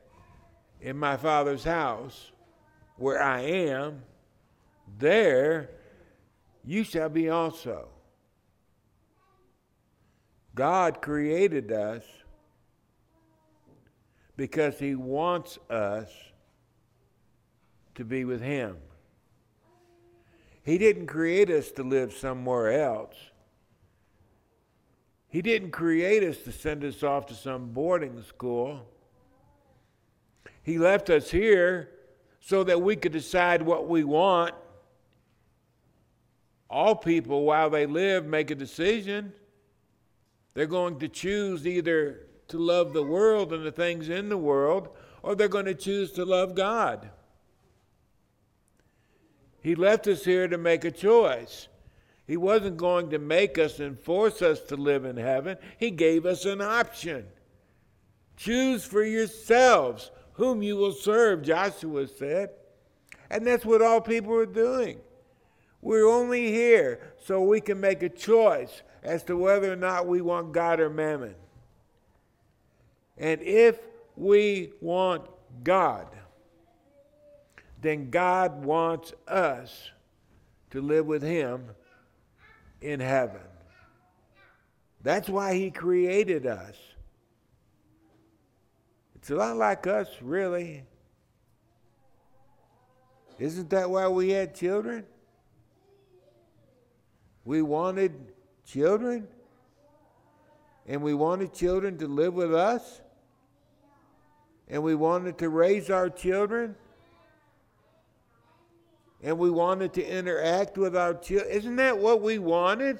in 0.81 0.97
my 0.97 1.15
Father's 1.17 1.63
house, 1.63 2.31
where 2.97 3.21
I 3.21 3.41
am, 3.41 4.01
there 4.97 5.69
you 6.65 6.83
shall 6.83 7.09
be 7.09 7.29
also. 7.29 7.87
God 10.53 11.01
created 11.01 11.71
us 11.71 12.03
because 14.35 14.79
he 14.79 14.95
wants 14.95 15.57
us 15.69 16.09
to 17.95 18.05
be 18.05 18.25
with 18.25 18.41
Him. 18.41 18.77
He 20.63 20.77
didn't 20.77 21.07
create 21.07 21.49
us 21.49 21.71
to 21.71 21.83
live 21.83 22.13
somewhere 22.13 22.81
else. 22.81 23.15
He 25.27 25.41
didn't 25.41 25.71
create 25.71 26.23
us 26.23 26.37
to 26.39 26.51
send 26.51 26.83
us 26.83 27.03
off 27.03 27.25
to 27.27 27.33
some 27.33 27.69
boarding 27.69 28.21
school. 28.23 28.85
He 30.63 30.78
left 30.78 31.10
us 31.10 31.32
here 31.32 31.89
so 32.39 32.63
that 32.63 32.82
we 32.82 32.95
could 32.95 33.12
decide 33.12 33.62
what 33.62 33.88
we 33.88 34.04
want. 34.04 34.54
All 36.69 36.95
people, 36.95 37.43
while 37.43 37.69
they 37.69 37.86
live, 37.86 38.26
make 38.26 38.50
a 38.52 38.56
decision. 38.56 39.34
They're 40.54 40.65
going 40.65 41.00
to 41.00 41.08
choose 41.08 41.67
either 41.67 42.28
to 42.50 42.58
love 42.58 42.93
the 42.93 43.04
world 43.04 43.54
and 43.54 43.65
the 43.65 43.71
things 43.71 44.10
in 44.10 44.30
the 44.30 44.38
world, 44.38 44.89
or 45.24 45.36
they're 45.36 45.47
going 45.47 45.65
to 45.65 45.76
choose 45.76 46.12
to 46.13 46.26
love 46.26 46.56
God. 46.56 47.10
He 49.62 49.76
left 49.76 50.08
us 50.08 50.26
here 50.26 50.47
to 50.47 50.58
make 50.58 50.84
a 50.84 50.91
choice. 50.91 51.67
He 52.26 52.38
wasn't 52.38 52.78
going 52.78 53.10
to 53.12 53.19
make 53.19 53.58
us 53.58 53.80
and 53.80 54.00
force 54.00 54.41
us 54.41 54.62
to 54.62 54.76
live 54.76 55.06
in 55.06 55.17
heaven. 55.17 55.58
He 55.78 55.91
gave 55.91 56.26
us 56.26 56.45
an 56.45 56.62
option. 56.62 57.26
Choose 58.38 58.84
for 58.84 59.04
yourselves 59.04 60.10
whom 60.41 60.63
you 60.63 60.75
will 60.75 60.91
serve, 60.91 61.43
Joshua 61.43 62.08
said. 62.08 62.49
And 63.30 63.45
that's 63.45 63.63
what 63.63 63.80
all 63.80 64.01
people 64.01 64.34
are 64.34 64.47
doing. 64.47 64.97
We're 65.84 66.10
only 66.10 66.51
here 66.51 67.13
so 67.23 67.43
we 67.43 67.62
can 67.62 67.80
make 67.80 68.01
a 68.01 68.10
choice 68.10 68.82
as 69.04 69.23
to 69.25 69.38
whether 69.38 69.71
or 69.71 69.75
not 69.75 70.08
we 70.08 70.19
want 70.19 70.51
God 70.51 70.80
or 70.80 70.89
mammon. 70.89 71.36
And 73.19 73.39
if 73.43 73.77
we 74.15 74.71
want 74.82 75.27
God, 75.63 76.08
then 77.80 78.10
God 78.10 78.65
wants 78.65 79.13
us 79.27 79.91
to 80.71 80.82
live 80.82 81.06
with 81.06 81.21
Him 81.21 81.65
in 82.82 82.99
heaven. 82.99 83.41
That's 85.04 85.30
why 85.30 85.54
He 85.54 85.69
created 85.69 86.47
us. 86.47 86.77
It's 89.21 89.29
a 89.29 89.36
lot 89.36 89.55
like 89.55 89.86
us, 89.86 90.10
really. 90.19 90.84
Isn't 93.38 93.69
that 93.69 93.88
why 93.88 94.07
we 94.07 94.31
had 94.31 94.55
children? 94.55 95.05
We 97.45 97.62
wanted 97.62 98.34
children, 98.65 99.27
and 100.88 101.03
we 101.03 101.13
wanted 101.13 101.53
children 101.53 101.99
to 101.99 102.07
live 102.07 102.34
with 102.34 102.53
us, 102.53 103.01
and 104.67 104.81
we 104.81 104.95
wanted 104.95 105.38
to 105.38 105.49
raise 105.49 105.91
our 105.91 106.10
children 106.10 106.75
and 109.23 109.38
we 109.38 109.49
wanted 109.49 109.93
to 109.93 110.03
interact 110.03 110.77
with 110.77 110.95
our 110.95 111.13
children. 111.13 111.51
Isn't 111.51 111.75
that 111.75 111.97
what 111.97 112.21
we 112.21 112.39
wanted 112.39 112.99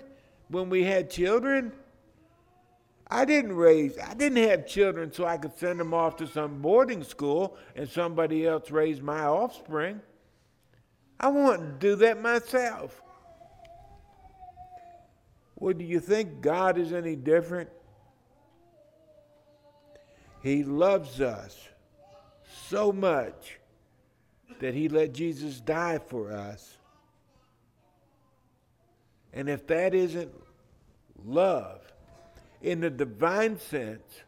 when 0.50 0.70
we 0.70 0.84
had 0.84 1.10
children? 1.10 1.72
I 3.14 3.26
didn't 3.26 3.58
raise, 3.58 3.98
I 4.00 4.14
didn't 4.14 4.48
have 4.48 4.66
children 4.66 5.12
so 5.12 5.26
I 5.26 5.38
could 5.38 5.58
send 5.58 5.82
them 5.82 5.94
off 5.94 6.16
to 6.18 6.28
some 6.28 6.62
boarding 6.62 7.04
school 7.04 7.58
and 7.76 7.90
somebody 7.90 8.48
else 8.48 8.72
raise 8.72 9.02
my 9.02 9.26
offspring. 9.26 10.00
I 11.20 11.28
want 11.28 11.60
to 11.60 11.88
do 11.88 11.96
that 11.98 12.22
myself. 12.22 13.02
Well, 15.58 15.74
do 15.74 15.84
you 15.84 16.00
think 16.00 16.40
God 16.42 16.78
is 16.78 16.94
any 16.94 17.18
different? 17.18 17.70
He 20.42 20.64
loves 20.64 21.20
us 21.20 21.68
so 22.70 22.94
much 22.94 23.60
that 24.62 24.74
he 24.74 24.88
let 24.88 25.14
Jesus 25.14 25.60
die 25.60 26.00
for 26.00 26.32
us. 26.32 26.78
And 29.34 29.50
if 29.50 29.68
that 29.68 29.94
isn't 29.94 30.32
love, 31.26 31.91
in 32.62 32.82
the 32.82 32.90
divine 32.90 33.58
sense, 33.60 34.22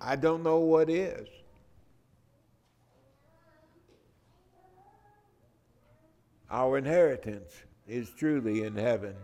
I 0.00 0.16
don't 0.16 0.42
know 0.42 0.58
what 0.58 0.90
is. 0.90 1.28
Our 6.50 6.78
inheritance 6.78 7.50
is 7.88 8.10
truly 8.10 8.64
in 8.64 8.76
heaven. 8.76 9.14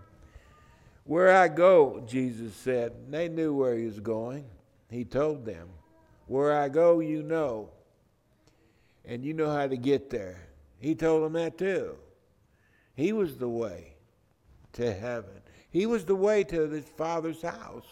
Where 1.04 1.36
I 1.36 1.48
go, 1.48 2.02
Jesus 2.06 2.54
said, 2.54 2.92
they 3.10 3.28
knew 3.28 3.54
where 3.54 3.76
he 3.76 3.84
was 3.84 4.00
going. 4.00 4.44
He 4.90 5.04
told 5.04 5.44
them, 5.44 5.68
Where 6.26 6.56
I 6.56 6.68
go, 6.68 7.00
you 7.00 7.22
know, 7.22 7.70
and 9.04 9.24
you 9.24 9.32
know 9.32 9.50
how 9.50 9.66
to 9.66 9.76
get 9.76 10.10
there. 10.10 10.40
He 10.78 10.94
told 10.94 11.22
them 11.22 11.34
that 11.34 11.58
too. 11.58 11.96
He 12.94 13.12
was 13.12 13.36
the 13.36 13.48
way 13.48 13.94
to 14.72 14.92
heaven, 14.92 15.40
he 15.70 15.86
was 15.86 16.04
the 16.04 16.16
way 16.16 16.44
to 16.44 16.68
his 16.68 16.84
Father's 16.84 17.42
house. 17.42 17.86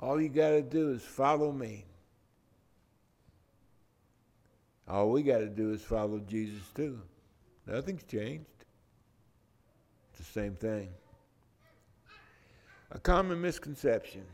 All 0.00 0.18
you 0.18 0.30
got 0.30 0.50
to 0.50 0.62
do 0.62 0.92
is 0.92 1.02
follow 1.02 1.52
me. 1.52 1.84
All 4.88 5.10
we 5.10 5.22
got 5.22 5.38
to 5.38 5.48
do 5.48 5.72
is 5.72 5.82
follow 5.82 6.18
Jesus 6.20 6.62
too. 6.74 7.00
Nothing's 7.66 8.02
changed. 8.04 8.46
It's 10.10 10.26
the 10.26 10.40
same 10.40 10.54
thing. 10.54 10.88
A 12.92 12.98
common 12.98 13.40
misconception. 13.40 14.24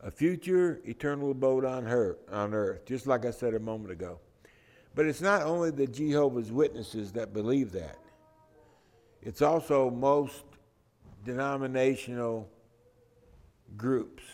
A 0.00 0.12
future 0.12 0.80
eternal 0.84 1.32
abode 1.32 1.64
on 1.64 1.88
earth, 1.88 2.18
on 2.30 2.54
earth, 2.54 2.86
just 2.86 3.08
like 3.08 3.26
I 3.26 3.32
said 3.32 3.52
a 3.54 3.60
moment 3.60 3.90
ago. 3.90 4.20
But 4.94 5.06
it's 5.06 5.20
not 5.20 5.42
only 5.42 5.72
the 5.72 5.88
Jehovah's 5.88 6.52
Witnesses 6.52 7.12
that 7.12 7.32
believe 7.32 7.72
that. 7.72 7.98
It's 9.22 9.42
also 9.42 9.90
most 9.90 10.44
denominational 11.24 12.48
groups. 13.76 14.24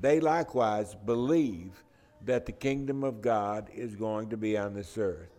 They 0.00 0.20
likewise 0.20 0.94
believe 0.94 1.82
that 2.24 2.46
the 2.46 2.52
kingdom 2.52 3.04
of 3.04 3.20
God 3.20 3.68
is 3.74 3.96
going 3.96 4.30
to 4.30 4.36
be 4.36 4.56
on 4.56 4.74
this 4.74 4.96
earth. 4.98 5.30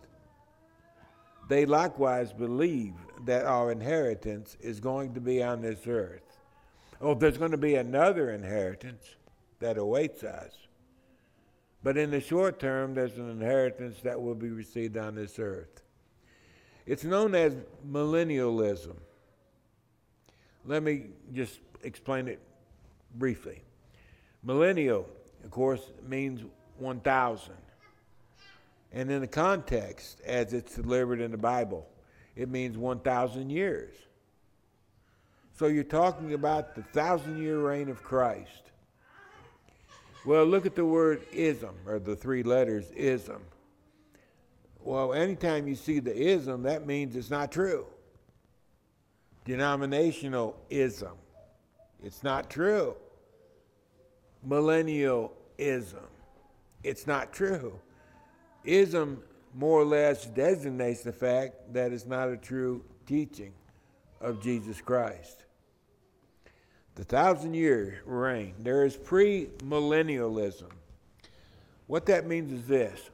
They 1.48 1.66
likewise 1.66 2.32
believe 2.32 2.94
that 3.26 3.46
our 3.46 3.72
inheritance 3.72 4.56
is 4.60 4.80
going 4.80 5.14
to 5.16 5.22
be 5.22 5.42
on 5.42 5.62
this 5.62 5.88
earth. 5.88 6.38
Oh, 7.02 7.16
there's 7.16 7.38
going 7.38 7.52
to 7.52 7.58
be 7.58 7.76
another 7.76 8.32
inheritance 8.32 9.16
that 9.60 9.78
awaits 9.78 10.24
us. 10.24 10.54
But 11.82 11.98
in 11.98 12.12
the 12.12 12.20
short 12.20 12.60
term, 12.60 12.94
there's 12.94 13.18
an 13.18 13.30
inheritance 13.30 14.02
that 14.04 14.22
will 14.22 14.36
be 14.36 14.50
received 14.50 14.98
on 14.98 15.16
this 15.16 15.40
earth. 15.40 15.82
It's 16.86 17.04
known 17.04 17.36
as 17.36 17.56
millennialism. 17.90 18.98
Let 20.66 20.84
me 20.84 21.08
just 21.34 21.60
explain 21.84 22.28
it 22.28 22.40
briefly. 23.16 23.62
Millennial, 24.44 25.08
of 25.44 25.52
course, 25.52 25.82
means 26.08 26.44
1,000. 26.78 27.54
And 28.92 29.12
in 29.12 29.22
the 29.22 29.28
context, 29.28 30.22
as 30.26 30.54
it's 30.54 30.76
delivered 30.76 31.22
in 31.22 31.32
the 31.32 31.38
Bible, 31.38 31.88
it 32.36 32.50
means 32.50 32.78
1,000 32.78 33.50
years. 33.50 33.94
So 35.58 35.68
you're 35.68 35.84
talking 35.84 36.34
about 36.34 36.74
the 36.74 36.84
thousand 36.84 37.38
year 37.44 37.60
reign 37.60 37.90
of 37.90 38.02
Christ. 38.02 38.72
Well, 40.26 40.46
look 40.46 40.66
at 40.66 40.76
the 40.76 40.86
word 40.86 41.26
ism, 41.32 41.76
or 41.86 42.00
the 42.00 42.16
three 42.16 42.44
letters 42.44 42.90
ism. 42.92 43.42
Well, 44.82 45.14
anytime 45.14 45.68
you 45.68 45.76
see 45.76 46.00
the 46.00 46.16
ism, 46.16 46.64
that 46.64 46.88
means 46.88 47.16
it's 47.16 47.30
not 47.30 47.52
true. 47.52 47.86
Denominational 49.46 50.56
ism. 50.70 51.14
It's 52.04 52.24
not 52.24 52.50
true. 52.50 52.96
Millennialism. 54.48 56.08
It's 56.84 57.06
not 57.06 57.34
true. 57.34 57.80
Ism 58.64 59.22
more 59.54 59.82
or 59.82 59.86
less 59.86 60.26
designates 60.26 61.04
the 61.04 61.12
fact 61.12 61.74
that 61.74 61.92
it's 61.92 62.06
not 62.06 62.30
a 62.30 62.38
true 62.38 62.84
teaching 63.06 63.54
of 64.22 64.42
Jesus 64.42 64.80
Christ. 64.82 65.46
The 66.96 67.04
thousand 67.04 67.54
year 67.54 68.02
reign, 68.06 68.56
there 68.60 68.86
is 68.86 68.98
premillennialism. 68.98 70.72
What 71.88 72.06
that 72.08 72.28
means 72.28 72.52
is 72.52 72.68
this 72.68 73.10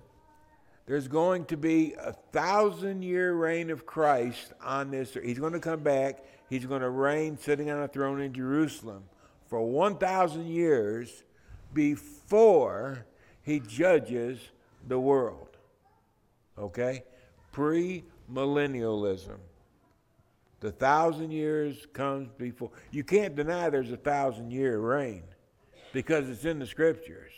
there's 0.86 1.08
going 1.08 1.46
to 1.46 1.58
be 1.58 1.94
a 1.94 2.14
thousand 2.32 3.02
year 3.02 3.34
reign 3.34 3.70
of 3.70 3.86
Christ 3.86 4.54
on 4.64 4.92
this 4.92 5.16
earth. 5.16 5.24
He's 5.24 5.40
going 5.40 5.54
to 5.54 5.60
come 5.60 5.82
back 5.82 6.24
he's 6.50 6.66
going 6.66 6.82
to 6.82 6.90
reign 6.90 7.38
sitting 7.38 7.70
on 7.70 7.82
a 7.82 7.88
throne 7.88 8.22
in 8.22 8.34
Jerusalem 8.34 9.04
for 9.48 9.62
1,000 9.62 10.48
years 10.48 11.24
before 11.74 13.06
he 13.42 13.60
judges 13.60 14.40
the 14.88 15.00
world. 15.00 15.58
Okay? 16.58 17.04
Premillennialism. 17.54 19.38
The 20.62 20.72
thousand 20.72 21.32
years 21.32 21.86
comes 21.94 22.30
before. 22.38 22.72
You 22.90 23.04
can't 23.04 23.36
deny 23.36 23.70
there's 23.70 23.92
a 23.92 23.98
thousand 23.98 24.52
year 24.52 24.80
reign 24.80 25.24
because 25.94 26.28
it's 26.30 26.46
in 26.46 26.60
the 26.60 26.66
scriptures. 26.66 27.32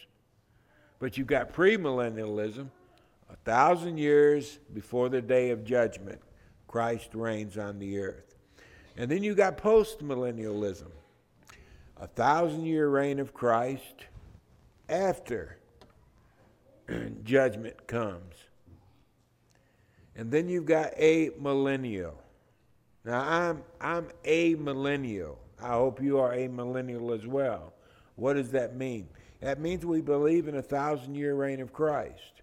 But 0.99 1.17
you've 1.17 1.27
got 1.27 1.51
premillennialism, 1.51 2.69
thousand 3.47 3.97
years 3.97 4.59
before 4.73 5.07
the 5.07 5.21
day 5.21 5.51
of 5.51 5.63
judgment, 5.63 6.19
Christ 6.67 7.11
reigns 7.13 7.57
on 7.57 7.79
the 7.79 7.97
earth. 7.97 8.35
And 8.97 9.09
then 9.09 9.23
you 9.23 9.35
got 9.35 9.57
postmillennialism, 9.57 10.91
a 11.95 12.07
thousand 12.07 12.65
year 12.65 12.89
reign 12.89 13.19
of 13.19 13.33
Christ 13.33 14.03
after 14.89 15.59
judgment 17.23 17.87
comes. 17.87 18.35
And 20.17 20.29
then 20.29 20.49
you've 20.49 20.65
got 20.65 20.91
a 20.97 21.29
millennial. 21.39 22.21
Now 23.05 23.21
I'm 23.21 23.63
I'm 23.79 24.09
amillennial. 24.25 25.37
I 25.63 25.69
hope 25.69 26.01
you 26.01 26.19
are 26.19 26.33
amillennial 26.33 27.17
as 27.17 27.25
well. 27.25 27.71
What 28.17 28.33
does 28.33 28.51
that 28.51 28.75
mean? 28.75 29.07
That 29.39 29.61
means 29.61 29.85
we 29.85 30.01
believe 30.01 30.49
in 30.49 30.57
a 30.57 30.61
thousand 30.61 31.15
year 31.15 31.33
reign 31.33 31.61
of 31.61 31.71
Christ. 31.71 32.41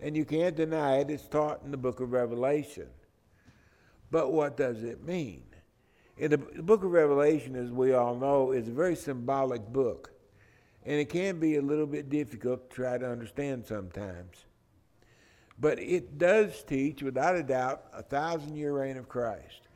And 0.00 0.16
you 0.16 0.24
can't 0.24 0.56
deny 0.56 0.98
it, 0.98 1.10
it's 1.10 1.26
taught 1.26 1.62
in 1.64 1.70
the 1.70 1.76
book 1.76 2.00
of 2.00 2.12
Revelation. 2.12 2.88
But 4.10 4.32
what 4.32 4.56
does 4.56 4.82
it 4.82 5.04
mean? 5.04 5.44
In 6.16 6.30
the, 6.30 6.36
the 6.36 6.62
book 6.62 6.84
of 6.84 6.92
Revelation, 6.92 7.56
as 7.56 7.70
we 7.70 7.92
all 7.92 8.14
know, 8.14 8.52
is 8.52 8.68
a 8.68 8.72
very 8.72 8.96
symbolic 8.96 9.66
book. 9.66 10.12
And 10.86 11.00
it 11.00 11.08
can 11.08 11.40
be 11.40 11.56
a 11.56 11.62
little 11.62 11.86
bit 11.86 12.10
difficult 12.10 12.70
to 12.70 12.76
try 12.76 12.98
to 12.98 13.10
understand 13.10 13.64
sometimes. 13.66 14.44
But 15.58 15.78
it 15.78 16.18
does 16.18 16.62
teach, 16.62 17.02
without 17.02 17.36
a 17.36 17.42
doubt, 17.42 17.84
a 17.92 18.02
thousand 18.02 18.56
year 18.56 18.72
reign 18.72 18.96
of 18.96 19.08
Christ. 19.08 19.68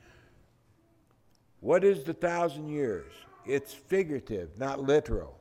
What 1.60 1.82
is 1.82 2.04
the 2.04 2.14
thousand 2.14 2.68
years? 2.68 3.12
It's 3.46 3.72
figurative, 3.72 4.58
not 4.58 4.80
literal. 4.80 5.37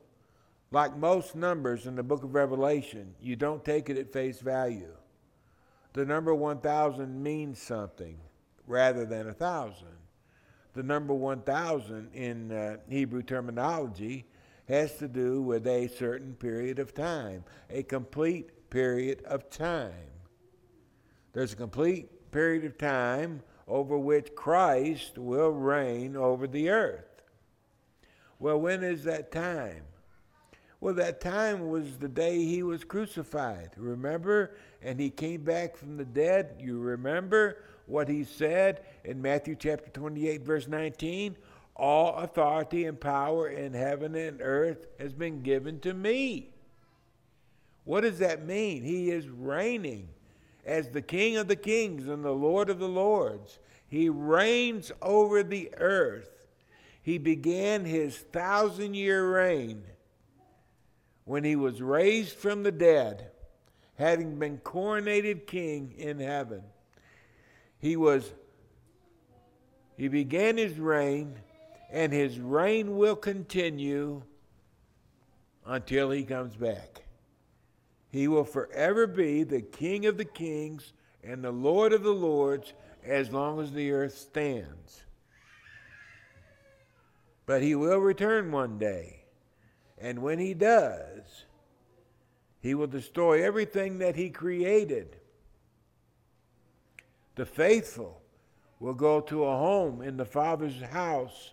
Like 0.70 0.96
most 0.96 1.34
numbers 1.34 1.86
in 1.86 1.96
the 1.96 2.02
book 2.02 2.22
of 2.22 2.34
Revelation, 2.34 3.14
you 3.20 3.36
don't 3.36 3.64
take 3.64 3.88
it 3.88 3.96
at 3.96 4.12
face 4.12 4.40
value. 4.40 4.94
The 5.94 6.04
number 6.04 6.34
1,000 6.34 7.22
means 7.22 7.60
something 7.60 8.18
rather 8.66 9.06
than 9.06 9.28
a 9.28 9.32
thousand 9.32 9.98
the 10.78 10.84
number 10.84 11.12
1000 11.12 12.14
in 12.14 12.52
uh, 12.52 12.76
Hebrew 12.88 13.24
terminology 13.24 14.26
has 14.68 14.96
to 14.98 15.08
do 15.08 15.42
with 15.42 15.66
a 15.66 15.88
certain 15.88 16.34
period 16.34 16.78
of 16.78 16.94
time, 16.94 17.42
a 17.68 17.82
complete 17.82 18.70
period 18.70 19.24
of 19.24 19.50
time. 19.50 20.12
There's 21.32 21.52
a 21.52 21.56
complete 21.56 22.30
period 22.30 22.64
of 22.64 22.78
time 22.78 23.42
over 23.66 23.98
which 23.98 24.36
Christ 24.36 25.18
will 25.18 25.50
reign 25.50 26.16
over 26.16 26.46
the 26.46 26.70
earth. 26.70 27.22
Well, 28.38 28.60
when 28.60 28.84
is 28.84 29.02
that 29.02 29.32
time? 29.32 29.82
Well, 30.80 30.94
that 30.94 31.20
time 31.20 31.68
was 31.68 31.98
the 31.98 32.08
day 32.08 32.44
he 32.44 32.62
was 32.62 32.84
crucified, 32.84 33.70
remember? 33.76 34.54
And 34.82 35.00
he 35.00 35.10
came 35.10 35.42
back 35.42 35.76
from 35.76 35.96
the 35.96 36.04
dead, 36.04 36.56
you 36.60 36.78
remember? 36.78 37.58
what 37.88 38.08
he 38.08 38.22
said 38.22 38.82
in 39.02 39.20
Matthew 39.20 39.56
chapter 39.56 39.90
28, 39.90 40.42
verse 40.42 40.68
19? 40.68 41.36
All 41.74 42.14
authority 42.16 42.84
and 42.84 43.00
power 43.00 43.48
in 43.48 43.72
heaven 43.72 44.14
and 44.14 44.40
earth 44.40 44.86
has 44.98 45.12
been 45.12 45.42
given 45.42 45.80
to 45.80 45.94
me. 45.94 46.50
What 47.84 48.02
does 48.02 48.18
that 48.18 48.44
mean? 48.44 48.82
He 48.82 49.10
is 49.10 49.28
reigning 49.28 50.08
as 50.66 50.90
the 50.90 51.02
King 51.02 51.38
of 51.38 51.48
the 51.48 51.56
kings 51.56 52.06
and 52.08 52.22
the 52.22 52.30
Lord 52.30 52.68
of 52.68 52.78
the 52.78 52.88
lords. 52.88 53.58
He 53.88 54.10
reigns 54.10 54.92
over 55.00 55.42
the 55.42 55.70
earth. 55.78 56.46
He 57.00 57.16
began 57.16 57.86
his 57.86 58.18
thousand 58.18 58.94
year 58.94 59.34
reign 59.34 59.82
when 61.28 61.44
he 61.44 61.56
was 61.56 61.82
raised 61.82 62.34
from 62.34 62.62
the 62.62 62.72
dead, 62.72 63.30
having 63.96 64.38
been 64.38 64.56
coronated 64.56 65.46
king 65.46 65.92
in 65.98 66.18
heaven. 66.18 66.62
He 67.78 67.96
was 67.96 68.32
he 69.98 70.08
began 70.08 70.56
his 70.56 70.78
reign 70.78 71.34
and 71.90 72.14
his 72.14 72.40
reign 72.40 72.96
will 72.96 73.14
continue 73.14 74.22
until 75.66 76.10
he 76.10 76.24
comes 76.24 76.56
back. 76.56 77.02
He 78.10 78.26
will 78.26 78.44
forever 78.44 79.06
be 79.06 79.42
the 79.42 79.60
King 79.60 80.06
of 80.06 80.16
the 80.16 80.24
kings 80.24 80.94
and 81.22 81.44
the 81.44 81.52
Lord 81.52 81.92
of 81.92 82.04
the 82.04 82.14
lords 82.14 82.72
as 83.04 83.30
long 83.30 83.60
as 83.60 83.72
the 83.72 83.90
earth 83.90 84.16
stands. 84.16 85.02
But 87.44 87.60
he 87.60 87.74
will 87.74 87.98
return 87.98 88.50
one 88.50 88.78
day. 88.78 89.24
And 90.00 90.22
when 90.22 90.38
he 90.38 90.54
does, 90.54 91.44
he 92.60 92.74
will 92.74 92.86
destroy 92.86 93.44
everything 93.44 93.98
that 93.98 94.16
he 94.16 94.30
created. 94.30 95.16
The 97.34 97.46
faithful 97.46 98.20
will 98.80 98.94
go 98.94 99.20
to 99.20 99.44
a 99.44 99.56
home 99.56 100.02
in 100.02 100.16
the 100.16 100.24
Father's 100.24 100.80
house 100.80 101.52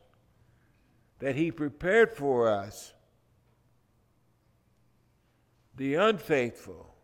that 1.20 1.36
he 1.36 1.52
prepared 1.52 2.12
for 2.14 2.50
us. 2.50 2.94
The 5.76 5.96
unfaithful 5.96 6.96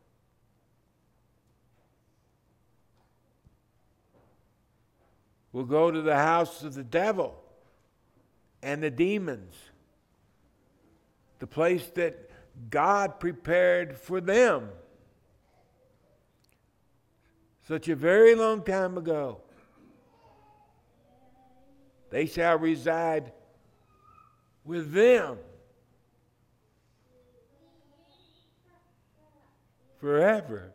will 5.51 5.65
go 5.65 5.91
to 5.91 6.01
the 6.01 6.15
house 6.15 6.63
of 6.63 6.73
the 6.73 6.83
devil 6.83 7.35
and 8.63 8.81
the 8.81 8.91
demons, 8.91 9.55
the 11.41 11.47
place 11.47 11.87
that 11.95 12.29
God 12.69 13.19
prepared 13.19 13.97
for 13.97 14.21
them 14.21 14.69
such 17.67 17.89
a 17.89 17.95
very 17.95 18.35
long 18.35 18.63
time 18.63 18.95
ago. 18.95 19.41
They 22.11 22.27
shall 22.27 22.59
reside 22.59 23.31
with 24.63 24.93
them 24.93 25.39
forever. 29.99 30.73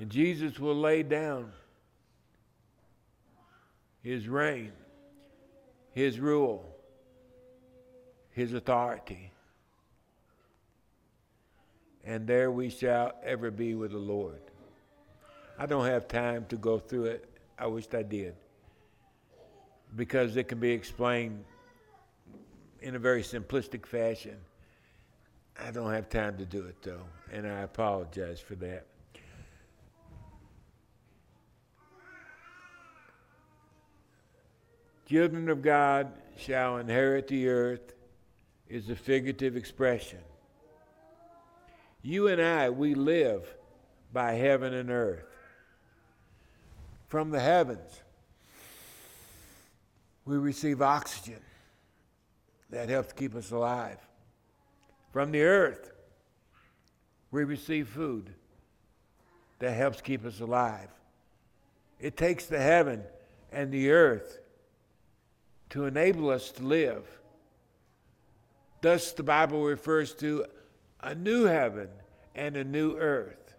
And 0.00 0.10
Jesus 0.10 0.58
will 0.58 0.74
lay 0.74 1.04
down 1.04 1.52
his 4.04 4.28
reign, 4.28 4.70
his 5.92 6.20
rule, 6.20 6.76
his 8.30 8.52
authority. 8.52 9.32
And 12.04 12.26
there 12.26 12.50
we 12.50 12.68
shall 12.68 13.12
ever 13.24 13.50
be 13.50 13.74
with 13.74 13.92
the 13.92 13.98
Lord. 13.98 14.42
I 15.58 15.64
don't 15.64 15.86
have 15.86 16.06
time 16.06 16.44
to 16.50 16.56
go 16.56 16.78
through 16.78 17.06
it. 17.06 17.30
I 17.58 17.66
wished 17.66 17.94
I 17.94 18.02
did. 18.02 18.34
Because 19.96 20.36
it 20.36 20.48
can 20.48 20.60
be 20.60 20.72
explained 20.72 21.42
in 22.82 22.96
a 22.96 22.98
very 22.98 23.22
simplistic 23.22 23.86
fashion. 23.86 24.36
I 25.58 25.70
don't 25.70 25.92
have 25.92 26.10
time 26.10 26.36
to 26.36 26.44
do 26.44 26.66
it, 26.66 26.76
though, 26.82 27.06
and 27.32 27.46
I 27.46 27.60
apologize 27.60 28.40
for 28.40 28.56
that. 28.56 28.84
Children 35.14 35.48
of 35.48 35.62
God 35.62 36.10
shall 36.36 36.78
inherit 36.78 37.28
the 37.28 37.46
earth 37.46 37.94
is 38.68 38.90
a 38.90 38.96
figurative 38.96 39.54
expression. 39.54 40.18
You 42.02 42.26
and 42.26 42.42
I, 42.42 42.70
we 42.70 42.96
live 42.96 43.46
by 44.12 44.32
heaven 44.32 44.74
and 44.74 44.90
earth 44.90 45.28
from 47.06 47.30
the 47.30 47.38
heavens, 47.38 48.02
we 50.24 50.36
receive 50.36 50.82
oxygen 50.82 51.38
that 52.70 52.88
helps 52.88 53.12
keep 53.12 53.36
us 53.36 53.52
alive. 53.52 53.98
From 55.12 55.30
the 55.30 55.42
earth, 55.42 55.92
we 57.30 57.44
receive 57.44 57.86
food 57.86 58.30
that 59.60 59.76
helps 59.76 60.00
keep 60.00 60.24
us 60.24 60.40
alive. 60.40 60.88
It 62.00 62.16
takes 62.16 62.46
the 62.46 62.58
heaven 62.58 63.04
and 63.52 63.70
the 63.70 63.92
earth 63.92 64.40
to 65.70 65.86
enable 65.86 66.30
us 66.30 66.50
to 66.52 66.62
live. 66.62 67.04
Thus, 68.80 69.12
the 69.12 69.22
Bible 69.22 69.62
refers 69.64 70.14
to 70.16 70.44
a 71.00 71.14
new 71.14 71.44
heaven 71.44 71.88
and 72.34 72.56
a 72.56 72.64
new 72.64 72.96
earth. 72.96 73.56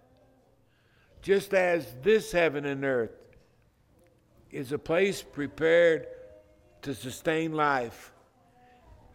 Just 1.22 1.54
as 1.54 1.88
this 2.04 2.32
heaven 2.32 2.66
and 2.66 2.86
earth 2.86 3.16
is 4.52 4.72
a 4.72 4.78
place 4.78 5.22
prepared 5.22 6.08
to 6.84 6.94
sustain 6.94 7.54
life. 7.54 8.14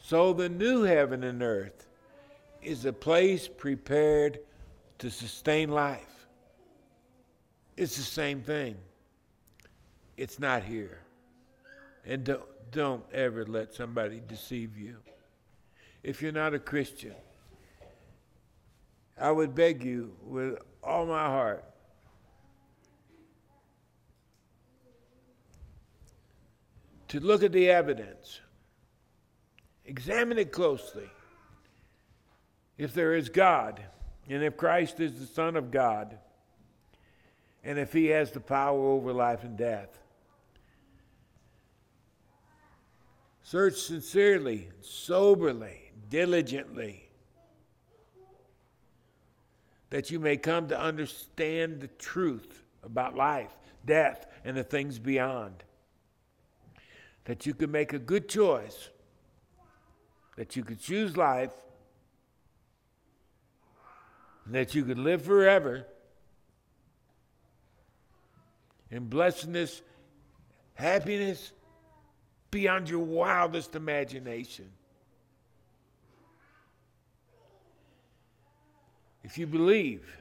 So 0.03 0.33
the 0.33 0.49
new 0.49 0.83
heaven 0.83 1.23
and 1.23 1.43
earth 1.43 1.87
is 2.63 2.85
a 2.85 2.93
place 2.93 3.47
prepared 3.49 4.41
to 4.99 5.11
sustain 5.11 5.71
life. 5.71 6.27
It's 7.77 7.97
the 7.97 8.03
same 8.03 8.43
thing. 8.43 8.77
It's 10.17 10.39
not 10.39 10.63
here. 10.63 10.99
And 12.05 12.25
don't, 12.25 12.43
don't 12.71 13.05
ever 13.13 13.45
let 13.45 13.75
somebody 13.75 14.21
deceive 14.27 14.77
you. 14.77 14.97
If 16.03 16.23
you're 16.23 16.33
not 16.33 16.55
a 16.55 16.59
Christian, 16.59 17.15
I 19.19 19.31
would 19.31 19.55
beg 19.55 19.85
you 19.85 20.15
with 20.23 20.59
all 20.83 21.05
my 21.07 21.27
heart 21.27 21.65
to 27.09 27.21
look 27.21 27.43
at 27.43 27.53
the 27.53 27.69
evidence, 27.69 28.41
examine 29.85 30.39
it 30.39 30.53
closely. 30.53 31.11
If 32.79 32.95
there 32.95 33.15
is 33.15 33.29
God, 33.29 33.83
and 34.29 34.43
if 34.43 34.57
Christ 34.57 35.01
is 35.01 35.19
the 35.19 35.27
Son 35.27 35.57
of 35.57 35.71
God, 35.71 36.17
and 37.65 37.79
if 37.79 37.93
He 37.93 38.07
has 38.07 38.31
the 38.31 38.41
power 38.41 38.79
over 38.79 39.13
life 39.13 39.43
and 39.43 39.57
death, 39.57 39.99
search 43.51 43.75
sincerely, 43.75 44.69
soberly, 44.81 45.91
diligently, 46.09 47.11
that 49.89 50.09
you 50.09 50.21
may 50.21 50.37
come 50.37 50.69
to 50.69 50.81
understand 50.81 51.81
the 51.81 51.89
truth 51.89 52.63
about 52.85 53.17
life, 53.17 53.51
death, 53.85 54.27
and 54.45 54.57
the 54.57 54.63
things 54.63 55.01
beyond. 55.01 55.65
That 57.25 57.45
you 57.45 57.53
can 57.53 57.73
make 57.73 57.93
a 57.93 57.99
good 57.99 58.29
choice, 58.29 58.89
that 60.37 60.55
you 60.55 60.63
could 60.63 60.79
choose 60.79 61.17
life, 61.17 61.51
that 64.47 64.77
you 64.77 64.85
could 64.85 64.99
live 64.99 65.23
forever 65.23 65.89
in 68.93 69.09
blessedness, 69.09 69.83
happiness 70.75 71.51
beyond 72.51 72.89
your 72.89 73.01
wildest 73.01 73.75
imagination. 73.77 74.71
If 79.23 79.39
you 79.39 79.47
believe, 79.47 80.17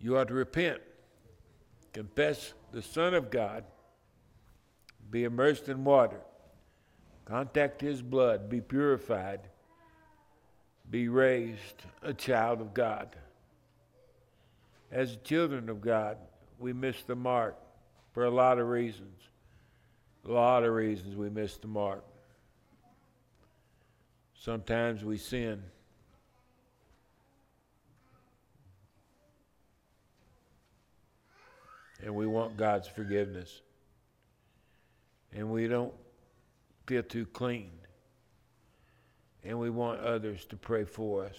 you 0.00 0.18
ought 0.18 0.28
to 0.28 0.34
repent, 0.34 0.80
confess 1.92 2.52
the 2.72 2.82
Son 2.82 3.14
of 3.14 3.30
God 3.30 3.64
be 5.12 5.24
immersed 5.24 5.68
in 5.68 5.84
water, 5.84 6.20
contact 7.26 7.82
his 7.82 8.00
blood, 8.00 8.48
be 8.48 8.60
purified, 8.62 9.40
be 10.90 11.08
raised 11.08 11.84
a 12.02 12.14
child 12.14 12.62
of 12.62 12.72
God. 12.72 13.14
As 14.90 15.18
children 15.22 15.68
of 15.68 15.82
God, 15.82 16.16
we 16.58 16.72
miss 16.72 17.02
the 17.02 17.14
mark 17.14 17.56
for 18.12 18.24
a 18.24 18.30
lot 18.30 18.58
of 18.58 18.68
reasons. 18.68 19.20
A 20.28 20.32
lot 20.32 20.64
of 20.64 20.72
reasons 20.72 21.16
we 21.16 21.30
miss 21.30 21.56
the 21.56 21.68
mark. 21.68 22.04
Sometimes 24.34 25.04
we 25.04 25.18
sin. 25.18 25.62
and 32.02 32.14
we 32.14 32.26
want 32.26 32.56
God's 32.56 32.88
forgiveness. 32.88 33.62
And 35.32 35.50
we 35.50 35.68
don't 35.68 35.94
feel 36.86 37.02
too 37.02 37.26
clean. 37.26 37.70
And 39.44 39.58
we 39.58 39.70
want 39.70 40.00
others 40.00 40.44
to 40.46 40.56
pray 40.56 40.84
for 40.84 41.24
us. 41.24 41.36